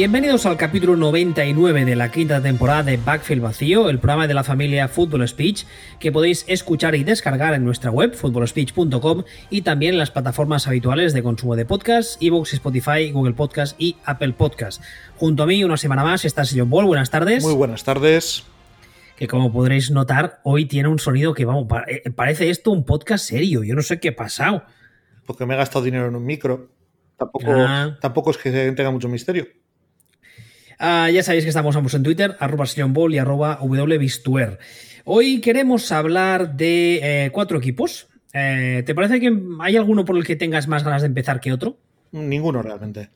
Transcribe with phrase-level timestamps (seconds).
[0.00, 4.42] Bienvenidos al capítulo 99 de la quinta temporada de Backfield Vacío, el programa de la
[4.42, 5.66] familia Football Speech,
[5.98, 11.12] que podéis escuchar y descargar en nuestra web, footballspeech.com, y también en las plataformas habituales
[11.12, 14.82] de consumo de podcast, Evox, Spotify, Google Podcast y Apple Podcast.
[15.16, 16.86] Junto a mí, una semana más, está Sillon Ball.
[16.86, 17.44] Buenas tardes.
[17.44, 18.44] Muy buenas tardes.
[19.16, 23.26] Que como podréis notar, hoy tiene un sonido que, vamos, eh, parece esto un podcast
[23.26, 23.64] serio.
[23.64, 24.64] Yo no sé qué ha pasado.
[25.26, 26.70] Porque me he gastado dinero en un micro.
[27.18, 27.98] Tampoco, ah.
[28.00, 29.59] tampoco es que tenga mucho misterio.
[30.82, 34.58] Ah, ya sabéis que estamos ambos en Twitter, arroba Ball y arroba wbistuer.
[35.04, 38.08] Hoy queremos hablar de eh, cuatro equipos.
[38.32, 41.52] Eh, ¿Te parece que hay alguno por el que tengas más ganas de empezar que
[41.52, 41.76] otro?
[42.12, 43.10] Ninguno realmente.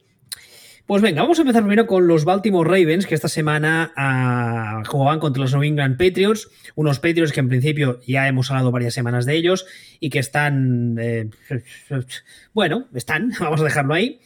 [0.84, 5.18] Pues venga, vamos a empezar primero con los Baltimore Ravens, que esta semana ah, jugaban
[5.18, 9.24] contra los New England Patriots, unos Patriots que en principio ya hemos hablado varias semanas
[9.24, 9.64] de ellos
[10.00, 11.30] y que están, eh,
[12.52, 14.20] bueno, están, vamos a dejarlo ahí.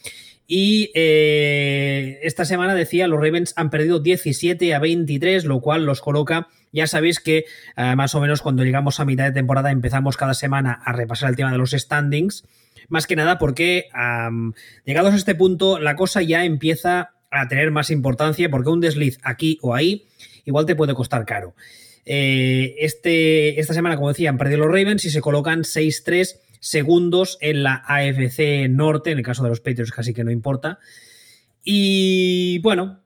[0.51, 6.01] Y eh, esta semana decía, los Ravens han perdido 17 a 23, lo cual los
[6.01, 7.45] coloca, ya sabéis que
[7.77, 11.29] eh, más o menos cuando llegamos a mitad de temporada empezamos cada semana a repasar
[11.29, 12.45] el tema de los standings,
[12.87, 13.89] más que nada porque
[14.85, 19.19] llegados a este punto la cosa ya empieza a tener más importancia porque un desliz
[19.21, 20.07] aquí o ahí
[20.45, 21.53] igual te puede costar caro.
[22.11, 27.37] Eh, este, esta semana, como decía, han perdido los Ravens y se colocan 6-3 segundos
[27.41, 30.79] en la AFC Norte, en el caso de los Patriots casi que no importa.
[31.63, 33.01] Y bueno,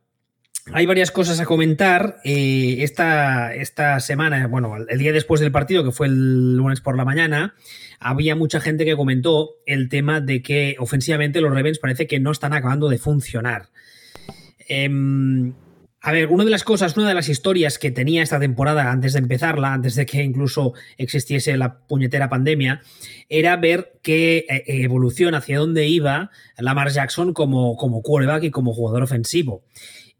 [0.71, 2.19] hay varias cosas a comentar.
[2.23, 6.95] Eh, esta, esta, semana, bueno, el día después del partido, que fue el lunes por
[6.95, 7.55] la mañana,
[7.99, 12.31] había mucha gente que comentó el tema de que ofensivamente los Ravens parece que no
[12.31, 13.69] están acabando de funcionar.
[14.69, 15.53] Em,
[16.05, 19.13] a ver, una de las cosas, una de las historias que tenía esta temporada antes
[19.13, 22.81] de empezarla, antes de que incluso existiese la puñetera pandemia,
[23.29, 28.73] era ver qué eh, evolución, hacia dónde iba Lamar Jackson como, como quarterback y como
[28.73, 29.63] jugador ofensivo.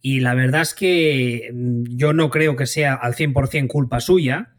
[0.01, 4.53] Y la verdad es que mm, yo no creo que sea al 100% culpa suya,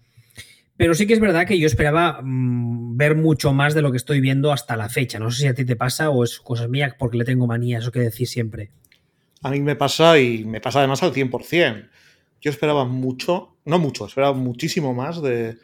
[0.76, 3.96] pero sí que es verdad que yo esperaba mm, ver mucho más de lo que
[3.96, 5.18] estoy viendo hasta la fecha.
[5.18, 7.78] No sé si a ti te pasa o es cosa mía porque le tengo manía,
[7.78, 8.72] eso que decís siempre.
[9.44, 11.90] A mí me pasa y me pasa además al 100%.
[12.40, 15.58] Yo esperaba mucho, no mucho, esperaba muchísimo más de,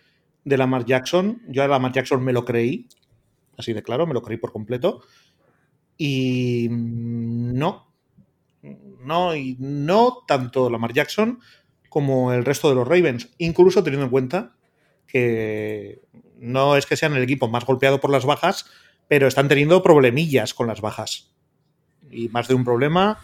[0.45, 1.41] de Lamar Jackson.
[1.49, 2.89] Yo a Lamar Jackson me lo creí,
[3.57, 5.01] así de claro, me lo creí por completo.
[5.97, 7.91] Y no,
[9.03, 11.41] no, y no tanto Lamar Jackson
[11.89, 14.57] como el resto de los Ravens, incluso teniendo en cuenta
[15.07, 16.03] que
[16.39, 18.67] no es que sean el equipo más golpeado por las bajas,
[19.09, 21.33] pero están teniendo problemillas con las bajas.
[22.11, 23.19] Y más de un problema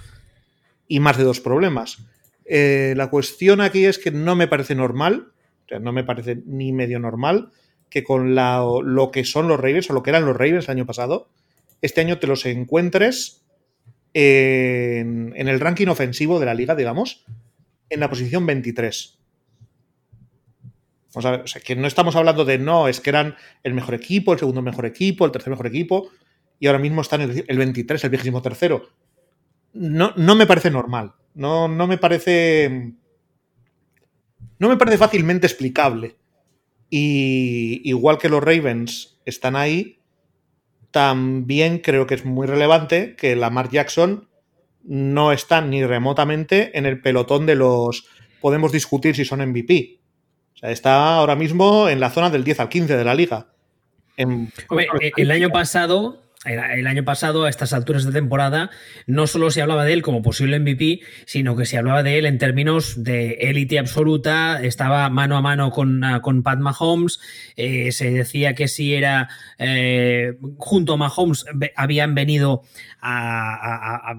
[0.88, 1.98] y más de dos problemas.
[2.44, 5.32] Eh, la cuestión aquí es que no me parece normal,
[5.64, 7.50] o sea, no me parece ni medio normal
[7.90, 10.86] que con lo que son los Ravens o lo que eran los Ravens el año
[10.86, 11.28] pasado,
[11.82, 13.42] este año te los encuentres
[14.12, 17.24] en, el ranking ofensivo de la liga, digamos,
[17.90, 19.18] en la posición 23.
[21.14, 24.38] O sea, que no estamos hablando de no, es que eran el mejor equipo, el
[24.38, 26.10] segundo mejor equipo, el tercer mejor equipo,
[26.58, 28.90] y ahora mismo están el, el 23, el vigésimo tercero
[29.76, 31.12] no, no me parece normal.
[31.34, 32.94] No, no me parece.
[34.58, 36.16] No me parece fácilmente explicable.
[36.88, 40.00] Y igual que los Ravens están ahí,
[40.90, 44.28] también creo que es muy relevante que Lamar Jackson
[44.82, 48.06] no está ni remotamente en el pelotón de los.
[48.40, 49.98] Podemos discutir si son MVP.
[50.54, 53.48] O sea, está ahora mismo en la zona del 10 al 15 de la liga.
[54.16, 58.70] el año pasado el año pasado, a estas alturas de temporada,
[59.06, 62.26] no solo se hablaba de él como posible MVP, sino que se hablaba de él
[62.26, 67.18] en términos de élite absoluta, estaba mano a mano con, ah, con Pat Mahomes,
[67.56, 69.28] eh, se decía que si era
[69.58, 71.44] eh, junto a Mahomes
[71.74, 72.62] habían venido
[73.00, 74.14] a,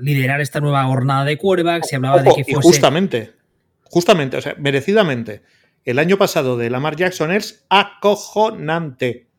[0.00, 2.60] liderar esta nueva jornada de quarterback, se hablaba de que fuese...
[2.62, 3.32] justamente,
[3.84, 5.42] justamente, o sea, merecidamente,
[5.84, 9.31] el año pasado de Lamar Jackson es acojonante.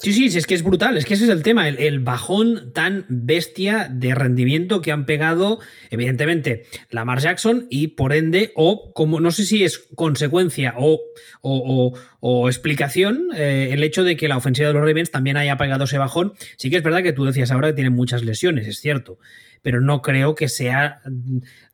[0.00, 3.04] Sí, sí, es que es brutal, es que ese es el tema, el, bajón tan
[3.08, 5.60] bestia de rendimiento que han pegado,
[5.90, 11.00] evidentemente, Lamar Jackson y por ende, o como no sé si es consecuencia o,
[11.42, 15.84] o, explicación, eh, el hecho de que la ofensiva de los Ravens también haya pegado
[15.84, 16.32] ese bajón.
[16.56, 19.18] Sí que es verdad que tú decías ahora que tienen muchas lesiones, es cierto,
[19.60, 21.02] pero no creo que sea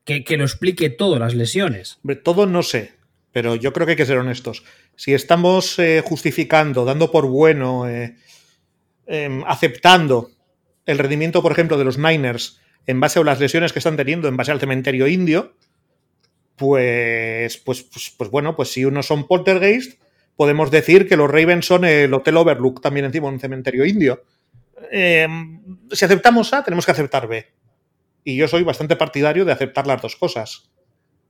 [0.03, 1.99] que, lo explique todo las lesiones.
[2.23, 2.98] todo no sé,
[3.31, 4.63] pero yo creo que hay que ser honestos
[4.99, 8.17] si estamos eh, justificando, dando por bueno, eh,
[9.07, 10.29] em, aceptando
[10.85, 14.27] el rendimiento, por ejemplo, de los Niners en base a las lesiones que están teniendo,
[14.27, 15.53] en base al cementerio indio,
[16.57, 20.01] pues, pues, pues, pues bueno, pues si unos son poltergeist,
[20.35, 24.23] podemos decir que los Ravens son el Hotel Overlook también encima de un cementerio indio.
[24.91, 25.61] Em,
[25.91, 27.45] si aceptamos A, tenemos que aceptar B.
[28.25, 30.68] y yo soy bastante partidario de aceptar las dos cosas.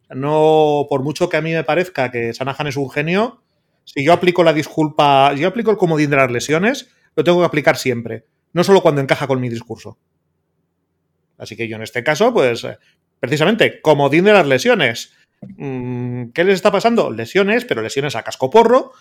[0.10, 3.44] No, por mucho que a mí me parezca que Sanahan es un genio,
[3.84, 7.40] si yo aplico la disculpa, si yo aplico el comodín de las lesiones, lo tengo
[7.40, 9.98] que aplicar siempre, no solo cuando encaja con mi discurso.
[11.38, 12.68] Así que yo en este caso, pues,
[13.20, 15.14] precisamente, comodín de las lesiones.
[15.42, 17.12] Mm, ¿Qué les está pasando?
[17.12, 18.92] Lesiones, pero lesiones a casco porro,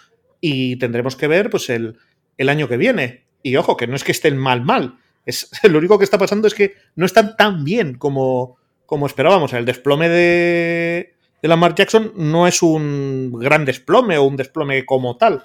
[0.41, 1.99] y tendremos que ver, pues, el,
[2.37, 3.27] el año que viene.
[3.43, 4.99] Y ojo, que no es que estén mal, mal.
[5.27, 8.58] Es, lo único que está pasando es que no están tan bien como,
[8.89, 9.53] como esperábamos.
[9.53, 15.19] El desplome de, de Lamar Jackson no es un gran desplome o un desplome como
[15.19, 15.45] tal.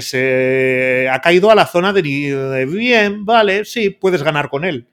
[0.00, 4.86] Se ha caído a la zona de, de, bien, vale, sí, puedes ganar con él,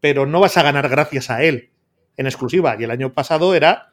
[0.00, 1.70] pero no vas a ganar gracias a él
[2.16, 2.76] en exclusiva.
[2.78, 3.90] Y el año pasado era,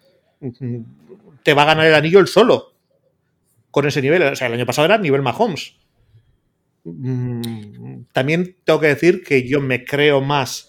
[1.42, 2.74] te va a ganar el anillo él solo
[3.72, 4.22] con ese nivel.
[4.22, 5.74] O sea, el año pasado era nivel Mahomes.
[6.84, 10.69] Mm, también tengo que decir que yo me creo más,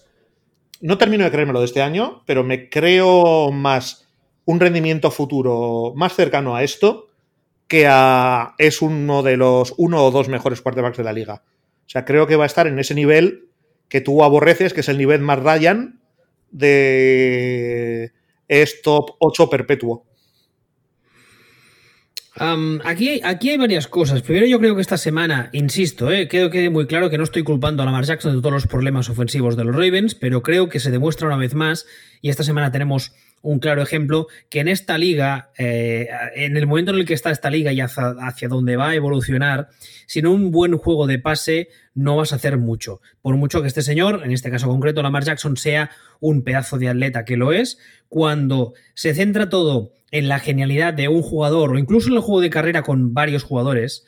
[0.81, 4.07] no termino de creérmelo de este año, pero me creo más
[4.45, 7.07] un rendimiento futuro más cercano a esto
[7.67, 11.43] que a es uno de los uno o dos mejores quarterbacks de la liga.
[11.85, 13.49] O sea, creo que va a estar en ese nivel
[13.87, 16.01] que tú aborreces, que es el nivel más Ryan
[16.49, 18.11] de
[18.47, 20.05] es top 8 perpetuo
[22.35, 24.21] aquí, aquí hay varias cosas.
[24.21, 27.83] Primero, yo creo que esta semana, insisto, eh, quede muy claro que no estoy culpando
[27.83, 30.91] a Lamar Jackson de todos los problemas ofensivos de los Ravens, pero creo que se
[30.91, 31.85] demuestra una vez más,
[32.21, 36.91] y esta semana tenemos un claro ejemplo, que en esta liga, eh, en el momento
[36.91, 39.69] en el que está esta liga y hacia, hacia dónde va a evolucionar,
[40.05, 43.01] sin un buen juego de pase no vas a hacer mucho.
[43.21, 45.89] Por mucho que este señor, en este caso concreto Lamar Jackson, sea
[46.19, 47.79] un pedazo de atleta que lo es,
[48.09, 52.41] cuando se centra todo en la genialidad de un jugador o incluso en el juego
[52.41, 54.05] de carrera con varios jugadores,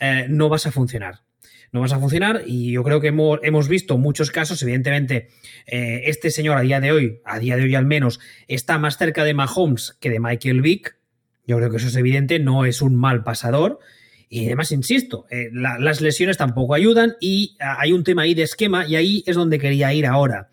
[0.00, 1.20] eh, no vas a funcionar.
[1.70, 5.28] No vas a funcionar y yo creo que hemos, visto muchos casos, evidentemente,
[5.66, 8.98] eh, este señor a día de hoy, a día de hoy al menos, está más
[8.98, 10.98] cerca de Mahomes que de Michael Vick.
[11.46, 13.78] Yo creo que eso es evidente, no es un mal pasador.
[14.28, 18.42] Y además, insisto, eh, las lesiones tampoco ayudan y ah, hay un tema ahí de
[18.42, 20.50] esquema y ahí es donde quería ir ahora.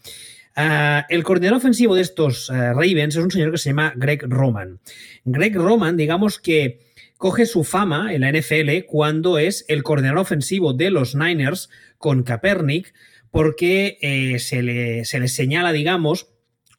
[0.59, 4.25] Uh, el coordinador ofensivo de estos uh, Ravens es un señor que se llama Greg
[4.27, 4.81] Roman.
[5.23, 6.81] Greg Roman, digamos que
[7.17, 12.23] coge su fama en la NFL cuando es el coordinador ofensivo de los Niners con
[12.23, 12.93] Kaepernick,
[13.31, 16.27] porque eh, se, le, se le señala, digamos,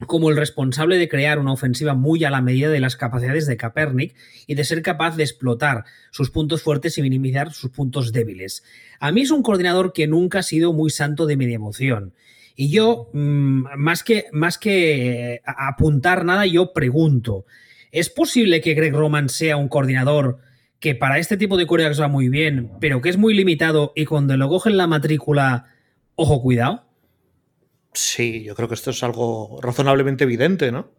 [0.07, 3.57] como el responsable de crear una ofensiva muy a la medida de las capacidades de
[3.57, 4.15] Kaepernick
[4.47, 8.63] y de ser capaz de explotar sus puntos fuertes y minimizar sus puntos débiles.
[8.99, 12.13] A mí es un coordinador que nunca ha sido muy santo de mi devoción.
[12.61, 17.47] Y yo, mm, más que, más que eh, apuntar nada, yo pregunto,
[17.91, 20.41] ¿es posible que Greg Roman sea un coordinador
[20.79, 24.05] que para este tipo de coreas va muy bien, pero que es muy limitado y
[24.05, 25.69] cuando lo cogen la matrícula,
[26.17, 26.85] ojo, cuidado?
[27.95, 30.91] Sí, yo creo que esto es algo razonablemente evidente, ¿no?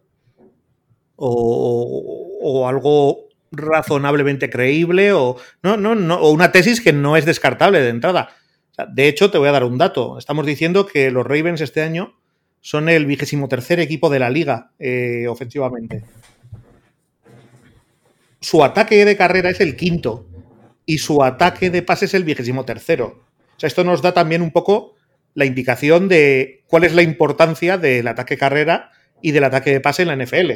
[1.14, 7.24] O, o algo razonablemente creíble o, no, no, no, o una tesis que no es
[7.24, 8.30] descartable de entrada.
[8.88, 10.18] De hecho, te voy a dar un dato.
[10.18, 12.18] Estamos diciendo que los Ravens este año
[12.60, 16.04] son el vigésimo tercer equipo de la liga eh, ofensivamente.
[18.40, 20.26] Su ataque de carrera es el quinto
[20.86, 23.24] y su ataque de pase es el vigésimo tercero.
[23.56, 24.94] O sea, esto nos da también un poco
[25.34, 30.02] la indicación de cuál es la importancia del ataque carrera y del ataque de pase
[30.02, 30.50] en la NFL.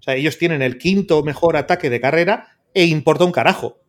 [0.00, 3.80] O sea, ellos tienen el quinto mejor ataque de carrera e importa un carajo,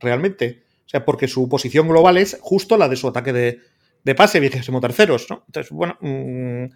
[0.00, 0.61] realmente.
[0.92, 3.60] Sea, porque su posición global es justo la de su ataque de,
[4.04, 5.42] de pase, vigésimo terceros, ¿no?
[5.46, 6.66] Entonces, bueno, mmm,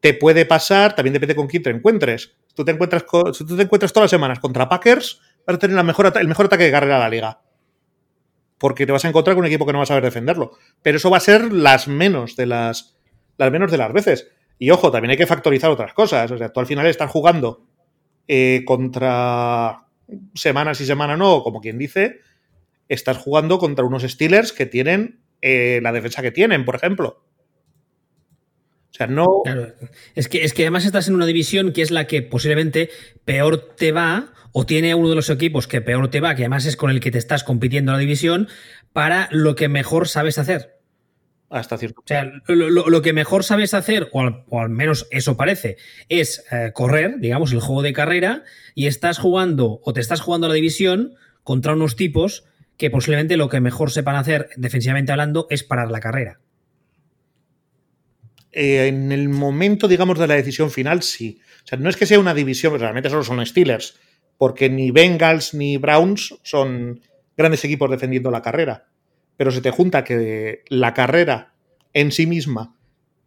[0.00, 2.34] te puede pasar, también depende con quién te encuentres.
[2.48, 5.78] Si tú te encuentras, tú te encuentras todas las semanas contra Packers, vas a tener
[5.78, 6.06] el mejor
[6.46, 7.40] ataque de carrera de la liga.
[8.56, 10.52] Porque te vas a encontrar con un equipo que no va a saber defenderlo.
[10.82, 12.96] Pero eso va a ser las menos de las,
[13.36, 14.28] las menos de las veces.
[14.58, 16.30] Y ojo, también hay que factorizar otras cosas.
[16.30, 17.66] O sea, tú al final estás jugando
[18.26, 19.86] eh, contra
[20.34, 22.20] semanas y semana no, como quien dice,
[22.90, 27.24] estás jugando contra unos Steelers que tienen eh, la defensa que tienen, por ejemplo.
[28.90, 29.42] O sea, no.
[29.44, 29.72] Claro.
[30.14, 32.90] Es, que, es que además estás en una división que es la que posiblemente
[33.24, 36.66] peor te va, o tiene uno de los equipos que peor te va, que además
[36.66, 38.48] es con el que te estás compitiendo en la división,
[38.92, 40.80] para lo que mejor sabes hacer.
[41.48, 42.00] Hasta cierto.
[42.00, 45.36] O sea, lo, lo, lo que mejor sabes hacer, o al, o al menos eso
[45.36, 45.76] parece,
[46.08, 48.42] es eh, correr, digamos, el juego de carrera,
[48.74, 52.44] y estás jugando, o te estás jugando la división contra unos tipos
[52.80, 56.40] que posiblemente lo que mejor sepan hacer, defensivamente hablando, es parar la carrera.
[58.52, 61.42] Eh, en el momento, digamos, de la decisión final, sí.
[61.62, 64.00] O sea, no es que sea una división, realmente solo son Steelers,
[64.38, 67.02] porque ni Bengals ni Browns son
[67.36, 68.86] grandes equipos defendiendo la carrera.
[69.36, 71.52] Pero se te junta que la carrera
[71.92, 72.78] en sí misma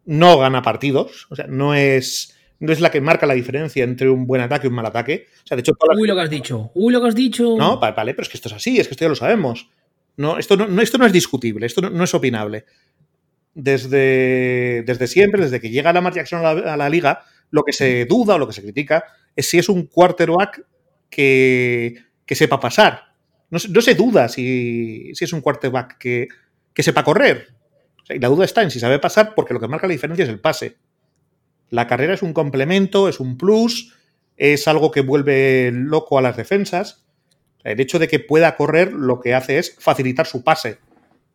[0.04, 2.36] no gana partidos, o sea, no es,
[2.72, 5.28] es la que marca la diferencia entre un buen ataque y un mal ataque.
[5.44, 7.56] O sea, de hecho, Uy, lo que has dicho, uy, lo que has dicho.
[7.58, 9.70] No, vale, vale, pero es que esto es así, es que esto ya lo sabemos.
[10.16, 12.66] No, esto, no, esto no es discutible, esto no, es opinable.
[13.54, 17.74] Desde, desde, siempre, desde que llega Lamar Jackson a la, a la, liga, lo que
[17.74, 19.04] se duda o lo que se critica
[19.36, 20.64] es si es un quarterback
[21.10, 23.14] que, que sepa pasar.
[23.50, 26.28] No, no, se duda si, si es un quarterback que,
[26.74, 27.48] que sepa correr.
[28.02, 29.94] O sea, y la duda está en si sabe pasar porque lo que marca la
[29.94, 30.78] diferencia es el pase.
[31.74, 33.96] La carrera es un complemento, es un plus,
[34.38, 37.04] es algo que vuelve loco a las defensas.
[37.64, 40.78] El hecho de que pueda correr lo que hace es facilitar su pase,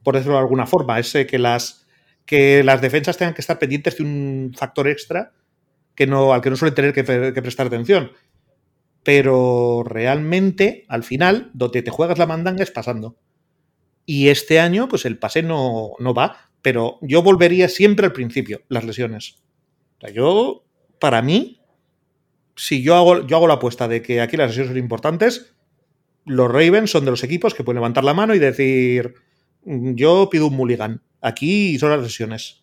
[0.04, 1.00] por decirlo de alguna forma.
[1.00, 1.88] Es que las,
[2.24, 5.32] que las defensas tengan que estar pendientes de un factor extra
[5.96, 8.12] que no, al que no suelen tener que, que prestar atención.
[9.02, 13.18] Pero realmente, al final, donde te juegas la mandanga es pasando.
[14.06, 18.62] Y este año, pues el pase no, no va, pero yo volvería siempre al principio,
[18.68, 19.42] las lesiones.
[19.98, 20.64] O sea, yo,
[21.00, 21.60] para mí,
[22.56, 25.54] si yo hago, yo hago la apuesta de que aquí las lesiones son importantes,
[26.24, 29.14] los Ravens son de los equipos que pueden levantar la mano y decir,
[29.64, 31.02] yo pido un mulligan.
[31.20, 32.62] Aquí son las lesiones.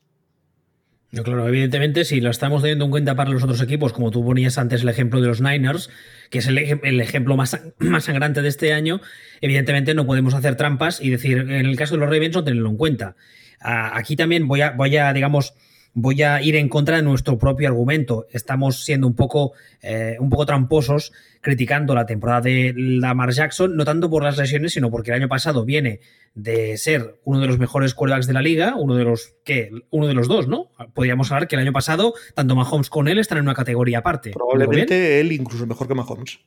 [1.12, 4.26] No, claro, evidentemente, si lo estamos teniendo en cuenta para los otros equipos, como tú
[4.26, 5.90] ponías antes el ejemplo de los Niners,
[6.30, 9.02] que es el, el ejemplo más, más, sangrante de este año,
[9.42, 12.70] evidentemente no podemos hacer trampas y decir, en el caso de los Ravens, no tenerlo
[12.70, 13.16] en cuenta.
[13.60, 15.54] Aquí también voy a, voy a digamos,
[15.96, 18.28] voy a ir en contra de nuestro propio argumento.
[18.32, 23.86] Estamos siendo un poco, eh, un poco tramposos criticando la temporada de Lamar Jackson, no
[23.86, 26.02] tanto por las lesiones, sino porque el año pasado viene
[26.34, 30.08] de ser uno de los mejores quarterbacks de la liga, uno de los que uno
[30.08, 30.70] de los dos, ¿no?
[30.94, 34.32] Podríamos hablar que el año pasado tanto Mahomes con él están en una categoría aparte.
[34.32, 36.40] Probablemente él incluso mejor que Mahomes.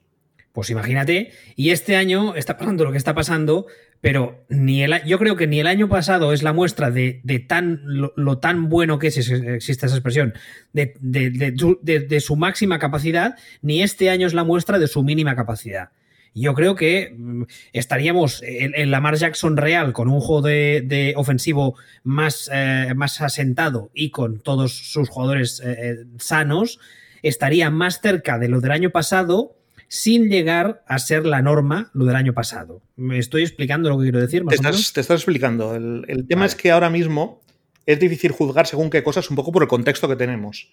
[0.58, 3.66] Pues imagínate, y este año está pasando lo que está pasando,
[4.00, 7.80] pero ni el, yo creo que ni el año pasado es la muestra de, tan
[7.84, 10.34] lo, tan bueno que es, existe esa expresión,
[10.72, 15.90] de, su máxima capacidad, ni este año es la muestra de su mínima capacidad.
[16.34, 21.76] Yo creo que mm, estaríamos en, en Lamar Jackson real con un juego de, ofensivo
[22.02, 26.80] más, eh, más asentado y con todos sus jugadores eh, sanos,
[27.22, 29.54] estaría más cerca de lo del año pasado
[29.88, 32.82] sin llegar a ser la norma lo del año pasado.
[32.96, 34.44] ¿Me estoy explicando lo que quiero decir?
[34.44, 35.74] Más te, estás, te, estás, explicando.
[35.74, 36.48] El, el tema vale.
[36.50, 37.42] es que ahora mismo
[37.86, 40.70] es difícil juzgar según qué cosas un poco por el contexto que tenemos.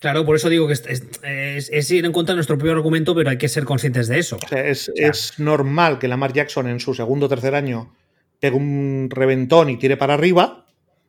[0.00, 0.84] Claro, por eso digo que es,
[1.22, 4.18] es, es, ir en contra de nuestro propio argumento, pero hay que ser conscientes de
[4.18, 4.36] eso.
[4.42, 7.54] O sea, es, o sea, es, normal que Lamar Jackson en su segundo o tercer
[7.54, 7.94] año
[8.40, 10.66] pegue un reventón y tire para arriba.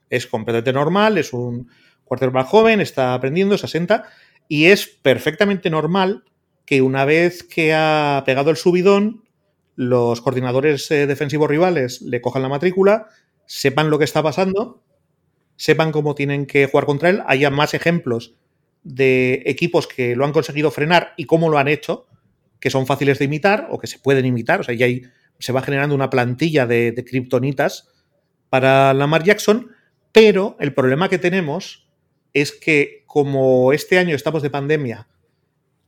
[0.09, 1.69] Es completamente normal, es un
[2.03, 4.03] quarterback joven, está aprendiendo, se asenta.
[4.47, 6.23] Y es perfectamente normal
[6.65, 9.23] que una vez que ha pegado el subidón,
[9.75, 13.07] los coordinadores eh, defensivos rivales le cojan la matrícula,
[13.45, 14.81] sepan lo que está pasando,
[15.55, 18.35] sepan cómo tienen que jugar contra él, haya más ejemplos
[18.83, 22.07] de equipos que lo han conseguido frenar y cómo lo han hecho,
[22.59, 25.03] que son fáciles de imitar o que se pueden imitar, o sea, ya hay,
[25.39, 27.89] se va generando una plantilla de, de kriptonitas
[28.49, 29.71] para Lamar Jackson,
[30.11, 31.89] pero el problema que tenemos
[32.33, 35.07] es que como este año estamos de pandemia,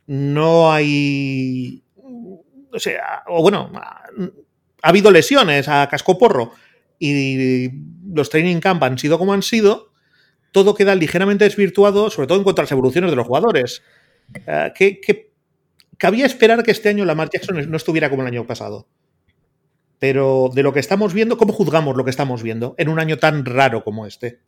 [0.08, 1.84] no hay.
[2.74, 4.06] O sea, o bueno, ha,
[4.82, 6.52] ha habido lesiones a cascoporro
[7.00, 7.70] y
[8.12, 9.92] los training camp han sido como han sido,
[10.52, 13.84] todo queda ligeramente desvirtuado, sobre todo en cuanto a las evoluciones de los jugadores.
[14.76, 15.32] Que, que,
[15.98, 18.88] cabía esperar que este año Lamar Jackson no estuviera como el año pasado.
[20.00, 23.18] Pero de lo que estamos viendo, ¿cómo juzgamos lo que estamos viendo en un año
[23.18, 24.40] tan raro como este?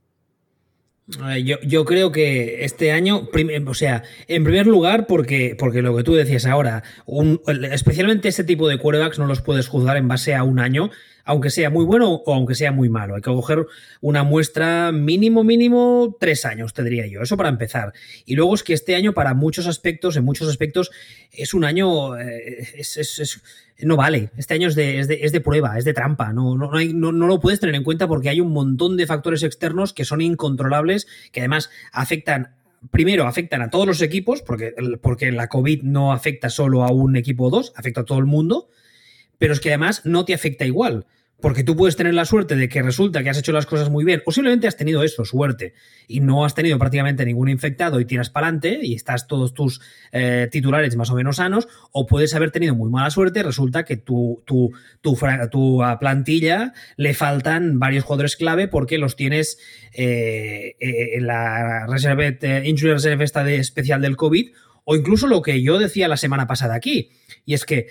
[1.44, 3.28] Yo, yo, creo que este año,
[3.66, 8.44] o sea, en primer lugar, porque, porque lo que tú decías ahora, un, especialmente este
[8.44, 10.92] tipo de quarterbacks no los puedes juzgar en base a un año,
[11.26, 13.16] aunque sea muy bueno o aunque sea muy malo.
[13.16, 13.66] Hay que coger
[14.02, 17.22] una muestra mínimo, mínimo tres años, te diría yo.
[17.22, 17.94] Eso para empezar.
[18.26, 20.92] Y luego es que este año, para muchos aspectos, en muchos aspectos,
[21.32, 22.18] es un año.
[22.18, 23.42] Eh, es, es, es,
[23.80, 24.30] no vale.
[24.38, 26.34] Este año es de, de, de prueba, es de trampa.
[26.34, 29.06] No, no, hay, no, no, lo puedes tener en cuenta porque hay un montón de
[29.08, 32.56] factores externos que son incontrolables, que además afectan
[32.92, 37.16] primero afectan a todos los equipos, porque, porque la COVID no afecta solo a un
[37.16, 38.70] equipo o dos, afecta a todo el mundo,
[39.40, 41.08] pero es que además no te afecta igual.
[41.42, 44.04] Porque tú puedes tener la suerte de que resulta que has hecho las cosas muy
[44.04, 45.74] bien, o simplemente has tenido eso, suerte,
[46.06, 49.80] y no has tenido prácticamente ningún infectado y tiras para adelante y estás todos tus
[50.12, 53.96] eh, titulares más o menos sanos, o puedes haber tenido muy mala suerte, resulta que
[53.96, 55.18] tu, tu, tu,
[55.50, 59.60] tu plantilla le faltan varios jugadores clave porque los tienes
[59.94, 64.50] eh, en la reserve, eh, Reserve esta de especial del COVID,
[64.84, 67.12] o incluso lo que yo decía la semana pasada aquí,
[67.46, 67.88] y es que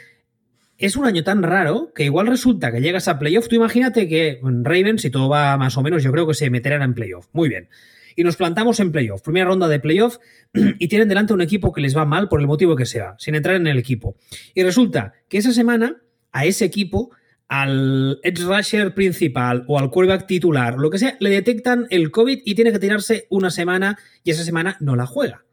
[0.78, 3.48] es un año tan raro que igual resulta que llegas a playoff.
[3.48, 6.82] Tú imagínate que Ravens, si todo va más o menos, yo creo que se meterán
[6.82, 7.26] en playoff.
[7.32, 7.68] Muy bien.
[8.16, 10.18] y nos plantamos en playoff, primera ronda de playoff,
[10.52, 13.36] y tienen delante un equipo que les va mal por el motivo que sea, sin
[13.36, 14.16] entrar en el equipo.
[14.54, 17.10] Y resulta que esa semana a ese equipo
[17.48, 22.40] al edge rusher principal o al quarterback titular, lo que sea, le detectan el COVID
[22.44, 25.44] y tiene que tirarse una semana y esa semana no la juega.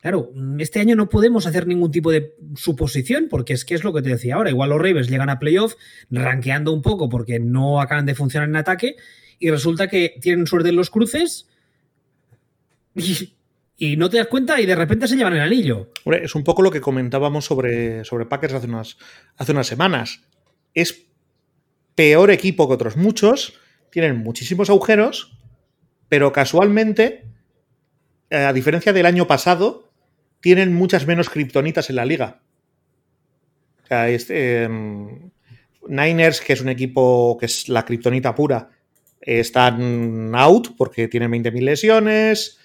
[0.00, 3.92] Claro, este año no podemos hacer ningún tipo de suposición, porque es que es lo
[3.92, 4.50] que te decía ahora.
[4.50, 5.74] Igual los Ravens llegan a playoff
[6.10, 8.96] rankeando un poco porque no acaban de funcionar en ataque
[9.40, 11.48] y resulta que tienen suerte en los cruces
[13.76, 15.90] y, no te das cuenta y de repente se llevan el anillo.
[16.04, 18.98] es un poco lo que comentábamos sobre, sobre Packers hace unas,
[19.36, 20.22] hace unas semanas.
[20.74, 21.06] Es
[21.96, 23.54] peor equipo que otros muchos,
[23.90, 25.36] tienen muchísimos agujeros,
[26.08, 27.24] pero casualmente,
[28.30, 29.87] eh, a diferencia del año pasado,
[30.40, 32.40] tienen muchas menos kriptonitas en la liga.
[33.84, 35.30] O sea, em,
[35.88, 38.70] Niners, que es un equipo que es la kriptonita pura,
[39.20, 42.58] están out porque tienen 20.000 lesiones.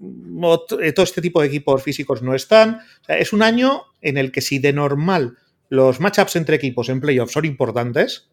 [0.00, 2.80] Eh, todo este tipo de equipos físicos no están.
[3.08, 5.38] es un año en el que si de normal
[5.68, 8.28] los matchups entre equipos en playoffs son importantes,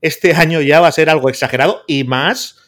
[0.00, 2.58] este año ya va a ser algo exagerado y más,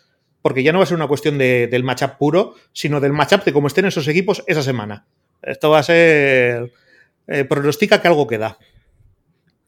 [0.42, 3.52] porque ya no va a ser una cuestión del matchup puro, sino del matchup de
[3.52, 5.06] cómo estén esos equipos esa semana.
[5.42, 6.72] Esto va a ser.
[7.26, 8.58] Eh, pronostica que algo queda.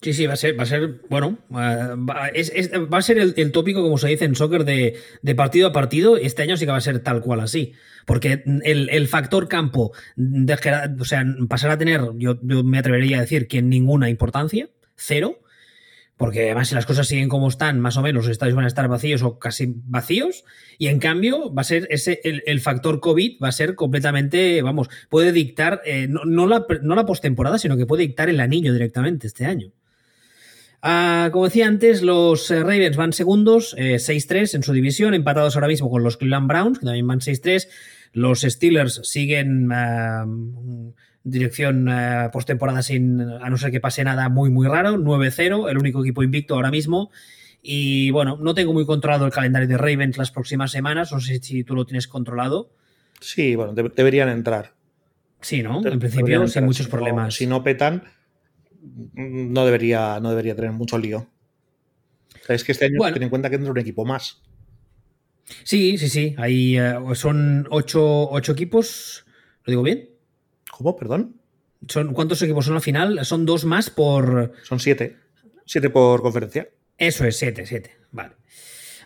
[0.02, 3.98] Sí, sí, va a ser, va a ser bueno, va, a ser el, tópico, como
[3.98, 4.94] se dice en soccer, de,
[5.34, 6.16] partido a partido.
[6.16, 7.74] Este año sí que va a ser tal cual así.
[8.06, 9.92] Porque el, factor campo,
[10.98, 15.40] o sea, pasará a tener, yo, yo, me atrevería a decir que ninguna importancia, cero
[16.20, 18.68] porque además si las cosas siguen como están, más o menos los estadios van a
[18.68, 20.44] estar vacíos o casi vacíos,
[20.76, 24.90] y en cambio va a ser ese, el, factor COVID va a ser completamente, vamos,
[25.08, 29.28] puede dictar, eh, no, la, no la postemporada, sino que puede dictar el anillo directamente
[29.28, 29.72] este año.
[30.82, 35.56] Ah, como decía antes, los eh, Ravens van segundos, 6-3 eh, en su división, empatados
[35.56, 37.66] ahora mismo con los Cleveland Browns, que también van 6-3.
[38.12, 40.26] Los Steelers siguen ah,
[41.24, 45.78] dirección eh, postemporada sin, a no ser que pase nada muy, muy raro, 9-0, el
[45.78, 47.10] único equipo invicto ahora mismo.
[47.62, 51.40] Y bueno, no tengo muy controlado el calendario de Ravens las próximas semanas, no sé
[51.42, 52.70] si tú lo tienes controlado.
[53.20, 54.74] Sí, bueno, deberían entrar.
[55.42, 55.84] Sí, ¿no?
[55.86, 57.34] en principio, sin muchos problemas.
[57.34, 58.04] si no petan,
[59.14, 61.28] no debería, no debería tener mucho lío.
[62.48, 64.42] es que este año ten en cuenta que entra un equipo más.
[65.64, 66.36] Sí, sí, sí.
[66.38, 69.24] Eh, son ocho, ocho equipos.
[69.64, 70.09] ¿Lo digo bien?
[70.80, 70.96] ¿Cómo?
[70.96, 71.34] Perdón.
[71.88, 73.22] ¿Son, ¿Cuántos equipos son al final?
[73.26, 74.54] Son dos más por.
[74.62, 75.18] Son siete.
[75.66, 76.70] Siete por conferencia.
[76.96, 77.96] Eso es, siete, siete.
[78.12, 78.32] Vale.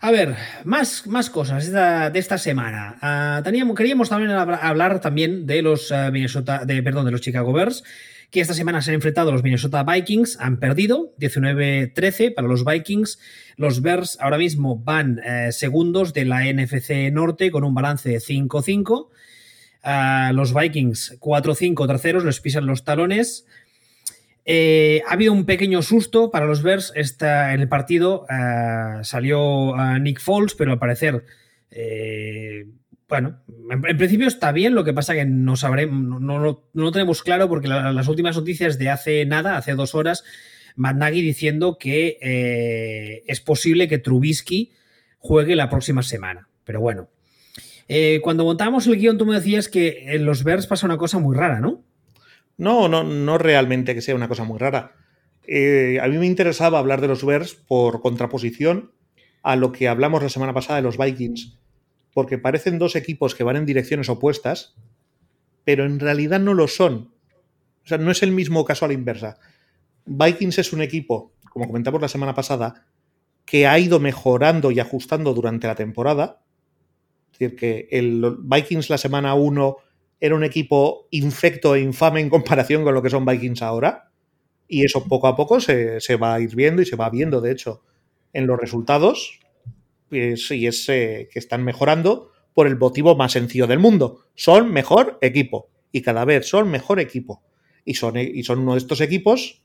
[0.00, 2.96] A ver, más, más cosas de esta, semana.
[3.02, 7.52] Ah, teníamos, queríamos también hablar también de los uh, Minnesota, de, perdón, de los Chicago
[7.52, 7.82] Bears,
[8.30, 12.64] que esta semana se han enfrentado a los Minnesota Vikings, han perdido 19-13 para los
[12.64, 13.18] Vikings.
[13.56, 18.18] Los Bears ahora mismo van eh, segundos de la NFC Norte con un balance de
[18.18, 19.08] 5-5
[20.32, 23.46] los Vikings 4-5 terceros, les pisan los talones.
[24.46, 28.26] Eh, ha habido un pequeño susto para los Bears en el partido.
[28.28, 31.24] Eh, salió Nick Foles, pero al parecer,
[31.70, 32.66] eh,
[33.08, 34.74] bueno, en, principio está bien.
[34.74, 38.90] Lo que pasa que no sabremos, no, lo tenemos claro porque las últimas noticias de
[38.90, 40.24] hace nada, hace dos horas,
[40.76, 44.72] Matt Nagy diciendo que es posible que Trubisky
[45.18, 46.48] juegue la próxima semana.
[46.64, 47.08] Pero bueno,
[47.88, 51.18] eh, cuando montábamos el guion, tú me decías que en los Bears pasa una cosa
[51.18, 51.82] muy rara, ¿no?
[52.56, 54.92] No, no, no realmente que sea una cosa muy rara.
[55.46, 58.92] Eh, a mí me interesaba hablar de los Bears por contraposición
[59.42, 61.58] a lo que hablamos la semana pasada de los Vikings,
[62.14, 64.74] porque parecen dos equipos que van en direcciones opuestas,
[65.64, 67.12] pero en realidad no lo son.
[67.84, 69.38] O sea, no es el mismo caso a la inversa.
[70.06, 72.86] Vikings es un equipo, como comentamos la semana pasada,
[73.44, 76.40] que ha ido mejorando y ajustando durante la temporada,
[77.34, 79.76] es decir, que el Vikings la semana 1
[80.20, 84.10] era un equipo infecto e infame en comparación con lo que son Vikings ahora.
[84.68, 87.50] Y eso poco a poco se, va a ir viendo y se va viendo, de
[87.50, 87.82] hecho,
[88.32, 89.40] en los resultados.
[90.10, 94.20] y es eh, que están mejorando por el motivo más sencillo del mundo.
[94.34, 95.68] Son mejor equipo.
[95.90, 97.42] Y cada vez son mejor equipo.
[97.84, 99.62] Y son, y son uno de estos equipos,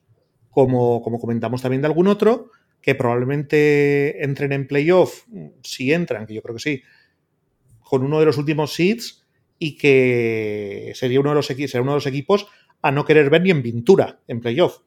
[0.49, 2.51] como, como comentamos también de algún otro,
[2.81, 5.25] que probablemente entren en playoff,
[5.63, 6.81] si entran, que yo creo que sí,
[7.89, 9.25] con uno de los últimos seeds
[9.57, 12.47] y que sería uno de los, será uno de los equipos
[12.83, 14.81] a no querer ver ni en pintura en playoff.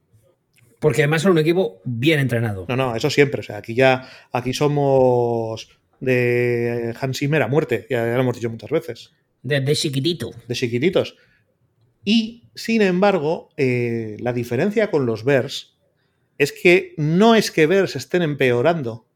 [0.79, 2.65] Porque además son un equipo bien entrenado.
[2.69, 3.41] No, no, eso siempre.
[3.41, 5.69] O sea, aquí ya aquí somos
[6.01, 9.13] de Hans Zimmer a muerte, ya, lo hemos dicho muchas veces.
[9.43, 10.31] De, chiquitito.
[10.47, 11.17] De chiquititos.
[12.05, 15.77] Y, sin embargo, eh, la diferencia con los Bears
[16.39, 19.07] es que no es que Bears estén empeorando,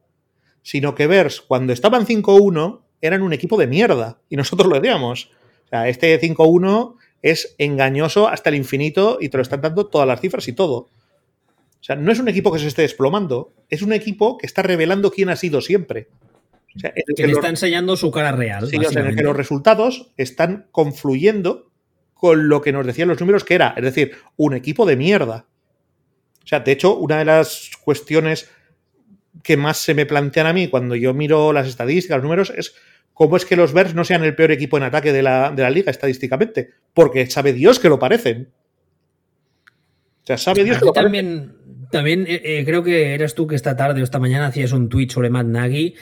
[0.62, 5.31] sino que Bears, cuando estaban 5-1, eran un equipo de mierda y nosotros lo decíamos.
[5.66, 10.07] O sea, este 5-1 es engañoso hasta el infinito y te lo están dando todas
[10.07, 10.77] las cifras y todo.
[10.77, 14.62] O sea, no es un equipo que se esté desplomando, es un equipo que está
[14.62, 16.09] revelando quién ha sido siempre.
[16.75, 18.66] O sea, que, le está enseñando su cara real.
[18.66, 21.71] Sí, o sea, en el que los resultados están confluyendo
[22.14, 25.47] con lo que nos decían los números que era, es decir, un equipo de mierda.
[26.42, 28.51] O sea, de hecho, una de las cuestiones
[29.42, 32.75] que más se me plantean a mí cuando yo miro las estadísticas, los números, es
[33.16, 35.90] cómo es que los Bears no sean el peor equipo en ataque de la, liga
[35.90, 36.70] estadísticamente.
[36.94, 38.50] Porque sabe Dios que lo parecen.
[40.22, 41.57] O sea, sabe Dios que lo también,
[41.90, 44.88] También eh, eh, creo que eras tú que esta tarde o esta mañana hacías un
[44.88, 45.94] tweet sobre Matt Nagy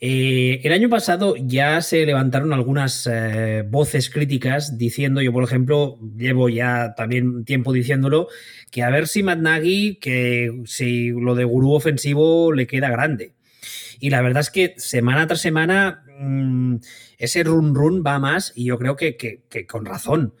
[0.00, 5.98] eh, el año pasado ya se levantaron algunas eh, voces críticas diciendo, yo por ejemplo,
[6.16, 8.28] llevo ya también tiempo diciéndolo,
[8.70, 13.32] que a ver si Matt Nagy, que si lo de gurú ofensivo le queda grande.
[13.98, 16.76] Y la verdad es que semana tras semana mm,
[17.18, 20.34] ese run run va más y yo creo que, con razón.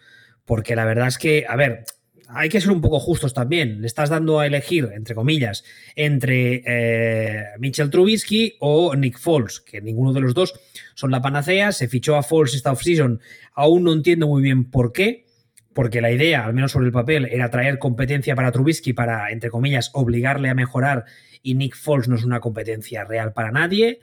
[0.44, 1.84] Porque la verdad es que, a ver,
[2.28, 3.80] hay que ser un poco justos también.
[3.80, 5.64] Le estás dando a elegir, entre comillas,
[5.96, 10.58] entre eh, Mitchell Trubisky o Nick Foles, que ninguno de los dos
[10.94, 11.72] son la panacea.
[11.72, 13.20] Se fichó a Foles esta offseason.
[13.54, 15.26] Aún no entiendo muy bien por qué,
[15.74, 19.50] porque la idea, al menos sobre el papel, era traer competencia para Trubisky para, entre
[19.50, 21.04] comillas, obligarle a mejorar
[21.42, 24.00] y Nick Foles no es una competencia real para nadie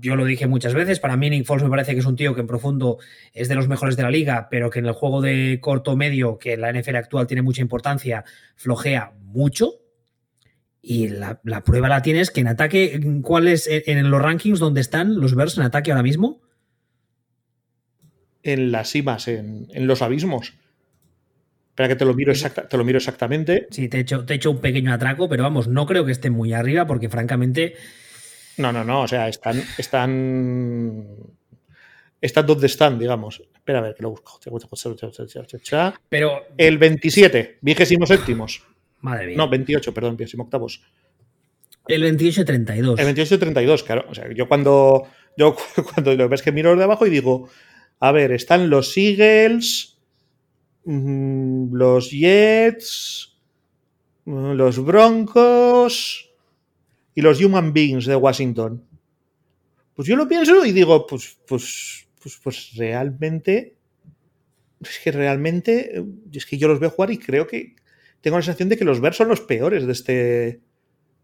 [0.00, 2.34] yo lo dije muchas veces, para mí Nick Foles me parece que es un tío
[2.34, 2.98] que en profundo
[3.32, 6.38] es de los mejores de la liga, pero que en el juego de corto medio,
[6.38, 9.80] que en la NFL actual tiene mucha importancia, flojea mucho.
[10.82, 15.18] Y la, prueba la tienes que en ataque, ¿cuál es en los rankings donde están
[15.18, 16.42] los Bears en ataque ahora mismo?
[18.44, 20.54] En las cimas, en, los abismos.
[21.76, 23.66] Espera que te lo miro, te lo miro exactamente.
[23.70, 26.12] Sí, te he, hecho, te he hecho un pequeño atraco, pero vamos, no creo que
[26.12, 27.74] esté muy arriba porque francamente
[28.56, 29.02] no, no, no.
[29.02, 29.62] O sea, están.
[29.78, 31.06] Están.
[32.20, 33.42] Están donde están, digamos.
[33.54, 34.40] Espera a ver, que lo busco.
[36.08, 36.46] Pero.
[36.56, 38.62] El 27, vigésimo séptimos.
[39.00, 39.36] Madre mía.
[39.36, 40.82] No, 28, perdón, vigésimo octavos.
[41.86, 42.98] El 28-32.
[42.98, 44.06] El 28-32, claro.
[44.08, 45.06] O sea, yo cuando.
[45.36, 45.54] Yo
[45.94, 47.48] cuando lo ves que miro de abajo y digo.
[47.98, 49.95] A ver, están los Eagles.
[50.86, 53.36] Mm, los Jets.
[54.24, 56.30] Mm, los Broncos
[57.14, 58.84] y los human beings de Washington.
[59.94, 63.76] Pues yo lo pienso y digo, pues, pues, pues, pues realmente,
[64.80, 67.74] es que realmente, es que yo los veo jugar y creo que
[68.20, 70.60] tengo la sensación de que los Bears son los peores de este,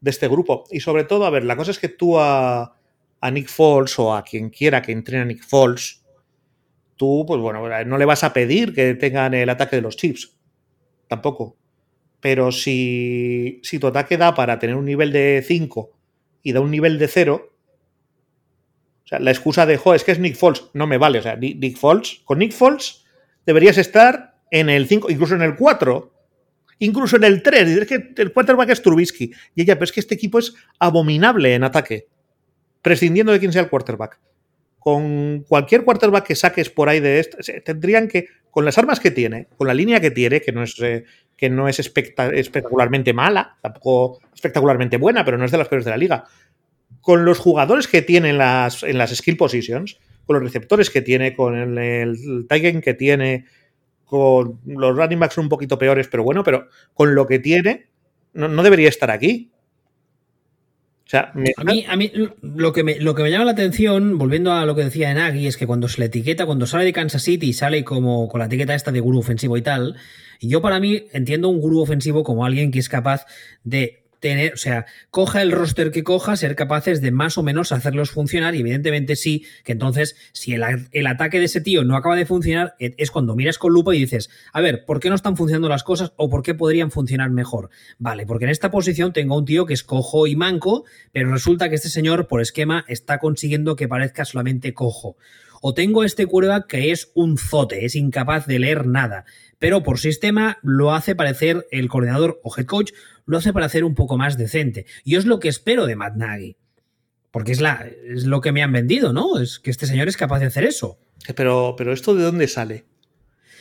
[0.00, 0.64] de este grupo.
[0.70, 2.74] Y sobre todo, a ver, la cosa es que tú a,
[3.20, 6.01] a Nick Foles o a quien quiera que entrene a Nick Foles,
[7.02, 10.36] tú, pues bueno, no le vas a pedir que tengan el ataque de los Chips.
[11.08, 11.56] Tampoco.
[12.20, 15.90] Pero si, si tu ataque da para tener un nivel de 5
[16.44, 17.50] y da un nivel de 0,
[19.04, 21.18] o sea, la excusa de, jo, es que es Nick Foles, no me vale.
[21.18, 23.04] O sea, Nick Foles, con Nick Foles
[23.44, 26.14] deberías estar en el 5, incluso en el 4,
[26.78, 27.68] incluso en el 3.
[27.68, 29.32] Es que el quarterback es Trubisky.
[29.56, 32.06] Y ella, pero es que este equipo es abominable en ataque,
[32.80, 34.20] prescindiendo de quién sea el quarterback.
[34.82, 39.12] Con cualquier quarterback que saques por ahí de esto, tendrían que, con las armas que
[39.12, 41.04] tiene, con la línea que tiene, que no es eh,
[41.36, 45.90] que no es espectacularmente mala, tampoco espectacularmente buena, pero no es de las peores de
[45.90, 46.24] la liga.
[47.00, 51.02] Con los jugadores que tiene en las, en las skill positions, con los receptores que
[51.02, 53.46] tiene, con el, el que tiene,
[54.04, 57.86] con los running backs un poquito peores, pero bueno, pero con lo que tiene,
[58.34, 59.50] no, debería estar aquí.
[61.14, 62.10] A, mí, a mí
[62.42, 65.46] lo que, me, lo que me llama la atención, volviendo a lo que decía Nagy,
[65.46, 68.46] es que cuando se le etiqueta, cuando sale de Kansas City, sale como con la
[68.46, 69.96] etiqueta esta de gurú ofensivo y tal,
[70.40, 73.26] y yo para mí entiendo un gurú ofensivo como alguien que es capaz
[73.62, 77.72] de tener, o sea, coja el roster que coja, ser capaces de más o menos
[77.72, 82.14] hacerlos funcionar y evidentemente sí, que entonces si el, ataque de ese tío no acaba
[82.14, 85.16] de funcionar, e, es cuando miras con lupa y dices, a ver, ¿por qué no
[85.16, 87.70] están funcionando las cosas o por qué podrían funcionar mejor?
[87.98, 91.68] Vale, porque en esta posición tengo un tío que es cojo y manco, pero resulta
[91.68, 95.16] que este señor por esquema está consiguiendo que parezca solamente cojo.
[95.62, 99.24] O tengo este quarterback que es un zote, es incapaz de leer nada
[99.62, 102.90] pero por sistema lo hace parecer el coordinador o head coach,
[103.26, 104.86] lo hace parecer un poco más decente.
[105.04, 106.56] Y es lo que espero de Matt Nagy.
[107.30, 109.38] Porque es, la, es lo que me han vendido, ¿no?
[109.38, 110.98] Es que este señor es capaz de hacer eso.
[111.36, 112.86] Pero, pero ¿esto de dónde sale?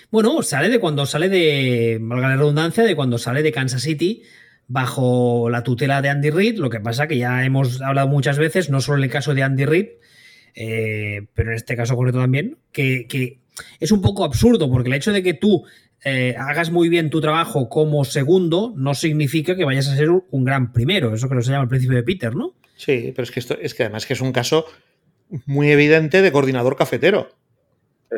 [0.10, 4.24] Bueno, sale de cuando sale de, valga la redundancia, de cuando sale de Kansas City
[4.66, 6.58] bajo la tutela de Andy Reid.
[6.58, 9.44] Lo que pasa que ya hemos hablado muchas veces, no solo en el caso de
[9.44, 9.90] Andy Reid,
[10.56, 13.40] eh, pero en este caso concreto también, que, que,
[13.80, 15.66] es un poco absurdo, porque el hecho de que tú
[16.04, 20.44] eh, hagas muy bien tu trabajo como segundo, no significa que vayas a ser un
[20.44, 21.14] gran primero.
[21.14, 22.56] Eso que se llama el principio de Peter, ¿no?
[22.76, 24.66] Sí, pero es que esto es que además que es un caso
[25.46, 27.36] muy evidente de coordinador cafetero.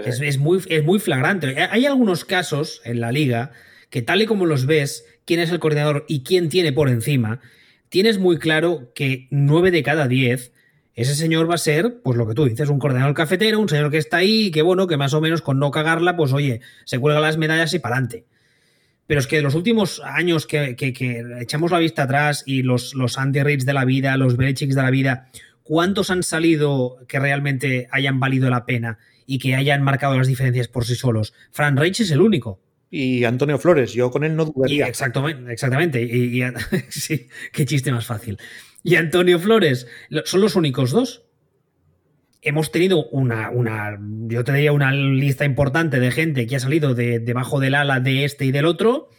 [0.06, 1.56] Es, es, muy, es muy flagrante.
[1.70, 3.52] Hay algunos casos en la liga
[3.90, 7.42] que tal y como los ves, quién es el coordinador y quién tiene por encima,
[7.90, 10.52] tienes muy claro que 9 de cada 10
[10.96, 13.90] ese señor va a ser, pues lo que tú dices, un coordinador cafetero, un señor
[13.90, 16.62] que está ahí y que, bueno, que más o menos con no cagarla, pues oye,
[16.86, 18.26] se cuelga las medallas y para adelante.
[19.08, 20.76] Pero es que los últimos años que,
[21.40, 24.82] echamos la vista atrás y los, los Andy Reids de la vida, los Belichicks de
[24.82, 25.30] la vida,
[25.64, 30.68] ¿cuántos han salido que realmente hayan valido la pena y que hayan marcado las diferencias
[30.68, 31.34] por sí solos?
[31.52, 32.62] Fran Reich es el único.
[32.92, 34.86] Y Antonio Flores, yo con él no dudaría.
[34.86, 36.04] exactamente, exactamente.
[36.04, 36.44] Y,
[36.90, 38.38] sí, qué chiste más fácil
[38.84, 39.88] y Antonio Flores
[40.26, 41.24] son los únicos dos.
[42.42, 46.94] Hemos tenido una, una, yo te diría una lista importante de gente que ha salido
[46.94, 49.10] de, debajo del ala de este y del otro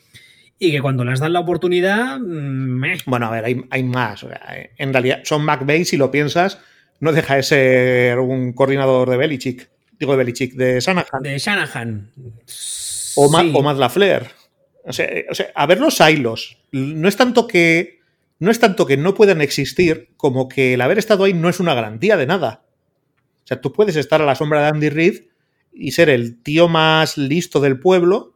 [0.58, 2.18] y que cuando les dan la oportunidad...
[2.18, 4.26] Mm, bueno, a ver, hay, más.
[4.76, 6.58] En realidad, Son McVeigh, si lo piensas,
[7.00, 9.70] no deja de ser un coordinador de Belichick.
[9.98, 11.22] Digo de Belichick, de Shanahan.
[11.22, 12.10] De Shanahan.
[13.16, 14.26] O, o Matt LaFleur.
[14.84, 16.58] O sea, o sea, a ver los silos.
[16.72, 18.00] No es tanto que
[18.44, 21.60] no es tanto que no puedan existir como que el haber estado ahí no es
[21.60, 22.66] una garantía de nada.
[23.42, 25.22] O sea, tú puedes estar a la sombra de Andy Reid
[25.72, 28.34] y ser el tío más listo del pueblo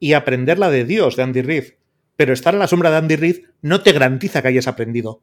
[0.00, 1.64] y aprender la de Dios de Andy Reid.
[2.16, 5.22] Pero estar a la sombra de Andy Reid no te garantiza que hayas aprendido.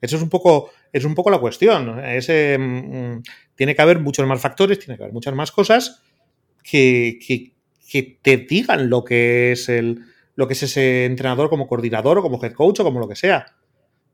[0.00, 1.96] Eso es un poco, es un poco la cuestión.
[1.96, 3.22] Mm,
[3.54, 6.02] tiene que haber muchos más factores, tiene que haber muchas más cosas
[6.64, 7.20] que,
[7.88, 12.22] que te digan lo que es el, lo que es ese entrenador como coordinador o
[12.22, 13.56] como head coach o como lo que sea.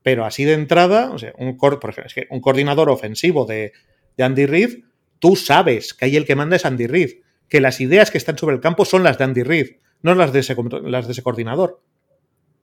[0.03, 3.73] Pero así de entrada, o sea, un, por ejemplo, es que un coordinador ofensivo de,
[4.19, 4.85] Andy Reid,
[5.19, 8.37] tú sabes que ahí el que manda es Andy Reid, que las ideas que están
[8.37, 11.23] sobre el campo son las de Andy Reid, no las de ese, las de ese
[11.23, 11.83] coordinador.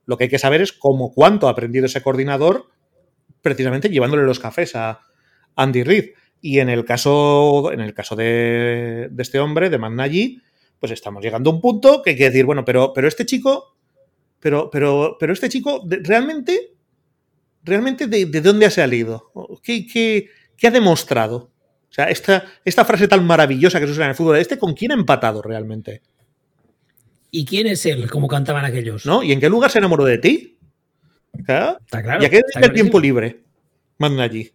[0.04, 2.66] Lo que hay que saber es cómo, cuánto ha aprendido ese coordinador
[3.42, 5.00] precisamente llevándole los cafés a
[5.54, 6.04] Andy Reid.
[6.40, 10.42] Y en el caso, en el caso de, de este hombre, de Nagy,
[10.78, 13.76] pues estamos llegando a un punto que hay que decir, bueno, pero, pero este chico,
[14.40, 16.74] pero, pero, pero este chico, realmente,
[17.62, 19.32] realmente, ¿de, dónde ha salido?
[19.62, 21.50] ¿Qué, qué, qué ha demostrado?
[21.88, 24.74] O sea, esta, esta frase tan maravillosa que se usa en el fútbol, ¿este con
[24.74, 26.02] quién ha empatado realmente?
[27.30, 28.10] ¿Y quién es él?
[28.10, 29.06] Como cantaban aquellos.
[29.06, 29.22] ¿No?
[29.22, 30.58] ¿Y en qué lugar se enamoró de ti?
[31.38, 32.22] Está claro.
[32.22, 33.40] ¿Y a qué el tiempo libre?
[33.98, 34.50] Manda allí.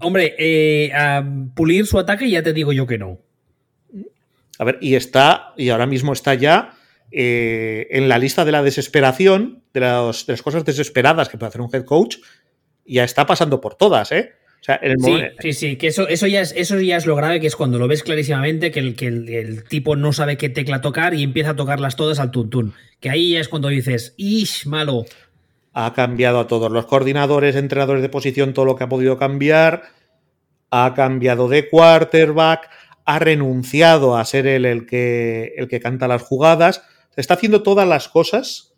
[0.00, 1.24] Hombre, eh, a
[1.54, 3.18] pulir su ataque ya te digo yo que no.
[4.58, 6.74] A ver, y está, y ahora mismo está ya
[7.10, 11.70] eh, en la lista de la desesperación, de, las cosas desesperadas que puede hacer un
[11.72, 12.16] head coach,
[12.86, 14.32] ya está pasando por todas, ¿eh?
[14.60, 17.14] O sea, el sí, sí, sí, que eso, eso, ya es, eso ya es lo
[17.16, 20.48] grave, que es cuando lo ves clarísimamente que, el, que el, tipo no sabe qué
[20.48, 22.72] tecla tocar y empieza a tocarlas todas al tuntún.
[22.98, 25.04] Que ahí ya es cuando dices, ¡ish, malo!
[25.74, 29.82] Ha cambiado a todos los coordinadores, entrenadores de posición, todo lo que ha podido cambiar.
[30.70, 32.70] Ha cambiado de quarterback
[33.04, 36.82] ha renunciado a ser él el que, el que canta las jugadas,
[37.16, 38.74] está haciendo todas las cosas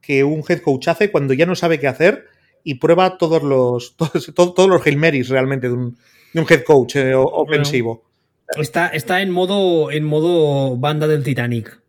[0.00, 2.26] que un head coach hace cuando ya no sabe qué hacer
[2.64, 5.96] y prueba todos los, todos, todos los Hail realmente de un,
[6.34, 8.04] head coach eh, ofensivo.
[8.56, 11.80] está, está en, modo, en modo banda del Titanic.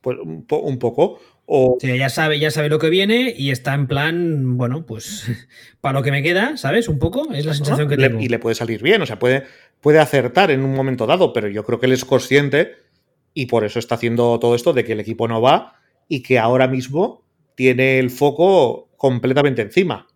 [0.00, 1.20] Pues un, un poco.
[1.54, 1.76] O...
[1.82, 5.26] ya sabe, ya sabe lo que viene y está en plan, bueno, pues
[5.82, 6.88] para lo que me queda, ¿sabes?
[6.88, 8.18] Un poco, es la sensación que tengo.
[8.20, 9.44] Y le puede salir bien, o sea, puede,
[9.82, 12.76] puede acertar en un momento dado, pero yo creo que él es consciente
[13.34, 15.74] y por eso está haciendo todo esto de que el equipo no va
[16.08, 20.06] y que ahora mismo tiene el foco completamente encima.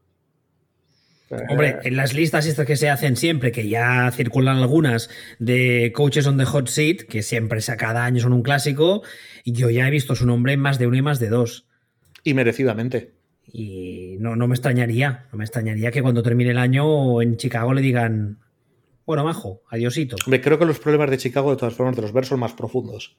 [1.49, 6.27] Hombre, en las listas estas que se hacen siempre, que ya circulan algunas de coaches
[6.27, 9.03] on the hot seat, que siempre cada año son un clásico,
[9.45, 11.67] yo ya he visto su nombre en más de uno y más de dos.
[12.23, 13.15] Y merecidamente.
[13.53, 17.75] Y no, no me extrañaría, no me extrañaría que cuando termine el año en Chicago
[17.75, 18.39] le digan,
[19.05, 20.17] bueno, majo, adiosito.
[20.27, 22.53] Hombre, creo que los problemas de Chicago, de todas formas, de los versos son más
[22.53, 23.17] profundos.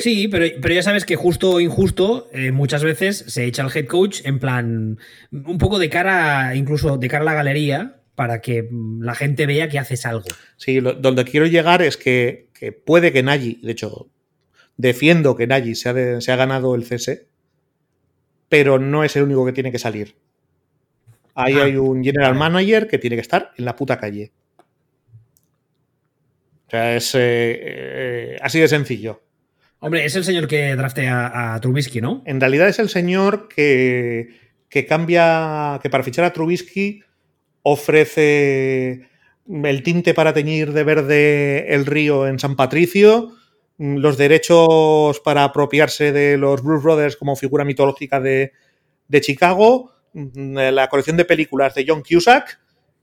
[0.00, 3.70] Sí, pero, pero, ya sabes que justo o injusto, eh, muchas veces se echa al
[3.74, 4.98] head coach en plan,
[5.30, 8.68] un poco de cara, incluso de cara a la galería, para que
[9.00, 10.26] la gente vea que haces algo.
[10.56, 12.48] Sí, donde quiero llegar es que,
[12.84, 14.08] puede que Nagy, de hecho,
[14.76, 17.28] defiendo que Nagy se ha, se ha ganado el cese,
[18.48, 20.16] pero no es el único que tiene que salir.
[21.34, 21.64] Ahí ah.
[21.64, 24.32] hay un general manager que tiene que estar en la puta calle.
[26.66, 29.22] O sea, es eh, eh, así de sencillo.
[29.84, 32.22] Hombre, es el señor que draftea a Trubisky, ¿no?
[32.24, 34.30] En realidad es el señor que,
[34.88, 37.02] cambia, que para fichar a Trubisky
[37.60, 39.10] ofrece
[39.46, 43.34] el tinte para teñir de verde el río en San Patricio,
[43.76, 48.52] los derechos para apropiarse de los Blues Brothers como figura mitológica de,
[49.08, 52.58] de Chicago, la colección de películas de John Cusack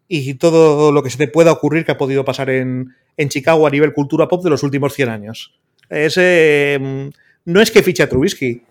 [0.07, 3.67] y todo lo que se te pueda ocurrir que ha podido pasar en, en Chicago
[3.67, 5.60] a nivel cultura pop de los últimos 100 años.
[5.91, 7.11] Es, eh,
[7.43, 8.63] no es que fiche a Trubisky,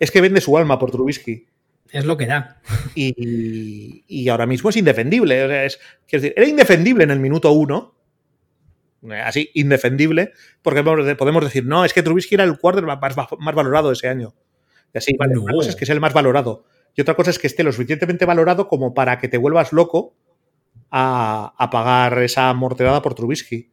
[0.00, 1.46] es que vende su alma por Trubisky.
[1.92, 2.60] Es lo que da.
[2.96, 5.44] Y, y ahora mismo es indefendible.
[5.44, 7.94] O sea, es, quiero decir, era indefendible en el minuto uno.
[9.24, 10.32] Así, indefendible.
[10.62, 14.34] Porque podemos decir, no, es que Trubisky era el quarterback más, más valorado ese año.
[14.92, 16.64] Y así, vale, una cosa es que es el más valorado.
[16.96, 20.16] Y otra cosa es que esté lo suficientemente valorado como para que te vuelvas loco
[20.90, 23.70] a, a pagar esa morterada por Trubisky.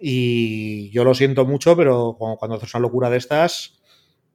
[0.00, 3.80] Y yo lo siento mucho, pero cuando haces una locura de estas,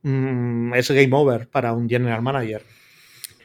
[0.01, 2.63] mmm, es game over para un general manager.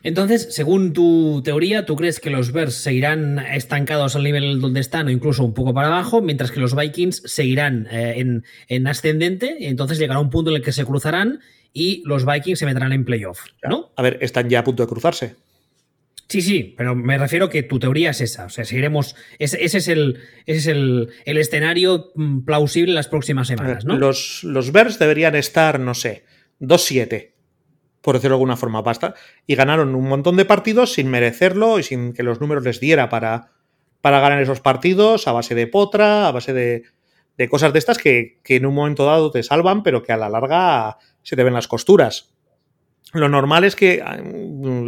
[0.03, 5.09] Entonces, según tu teoría, ¿tú crees que los Bears seguirán estancados al nivel donde están
[5.09, 9.57] o incluso un poco para abajo, mientras que los Vikings seguirán eh, en, en, ascendente?
[9.69, 11.41] Entonces llegará un punto en el que se cruzarán
[11.73, 13.91] y los Vikings se meterán en playoff, ¿no?
[13.97, 15.35] A ver, están ya a punto de cruzarse.
[16.29, 18.45] Sí, sí, pero me refiero que tu teoría es esa.
[18.45, 19.17] O sea, seguiremos.
[19.39, 23.87] Ese, ese es, el, ese es el, el, escenario mm, plausible en las próximas semanas,
[23.87, 23.97] ¿no?
[23.97, 26.25] Los, los Bears deberían estar, no sé,
[26.61, 27.33] 2-7,
[28.03, 29.15] por decirlo de alguna forma, basta.
[29.47, 33.09] Y ganaron un montón de partidos sin merecerlo y sin que los números les diera
[33.09, 33.53] para,
[34.03, 36.83] para ganar esos partidos, a base de potra, a base de,
[37.39, 40.19] de cosas de estas que, que en un momento dado te salvan, pero que a
[40.19, 42.35] la larga se te ven las costuras.
[43.13, 44.03] Lo normal es que,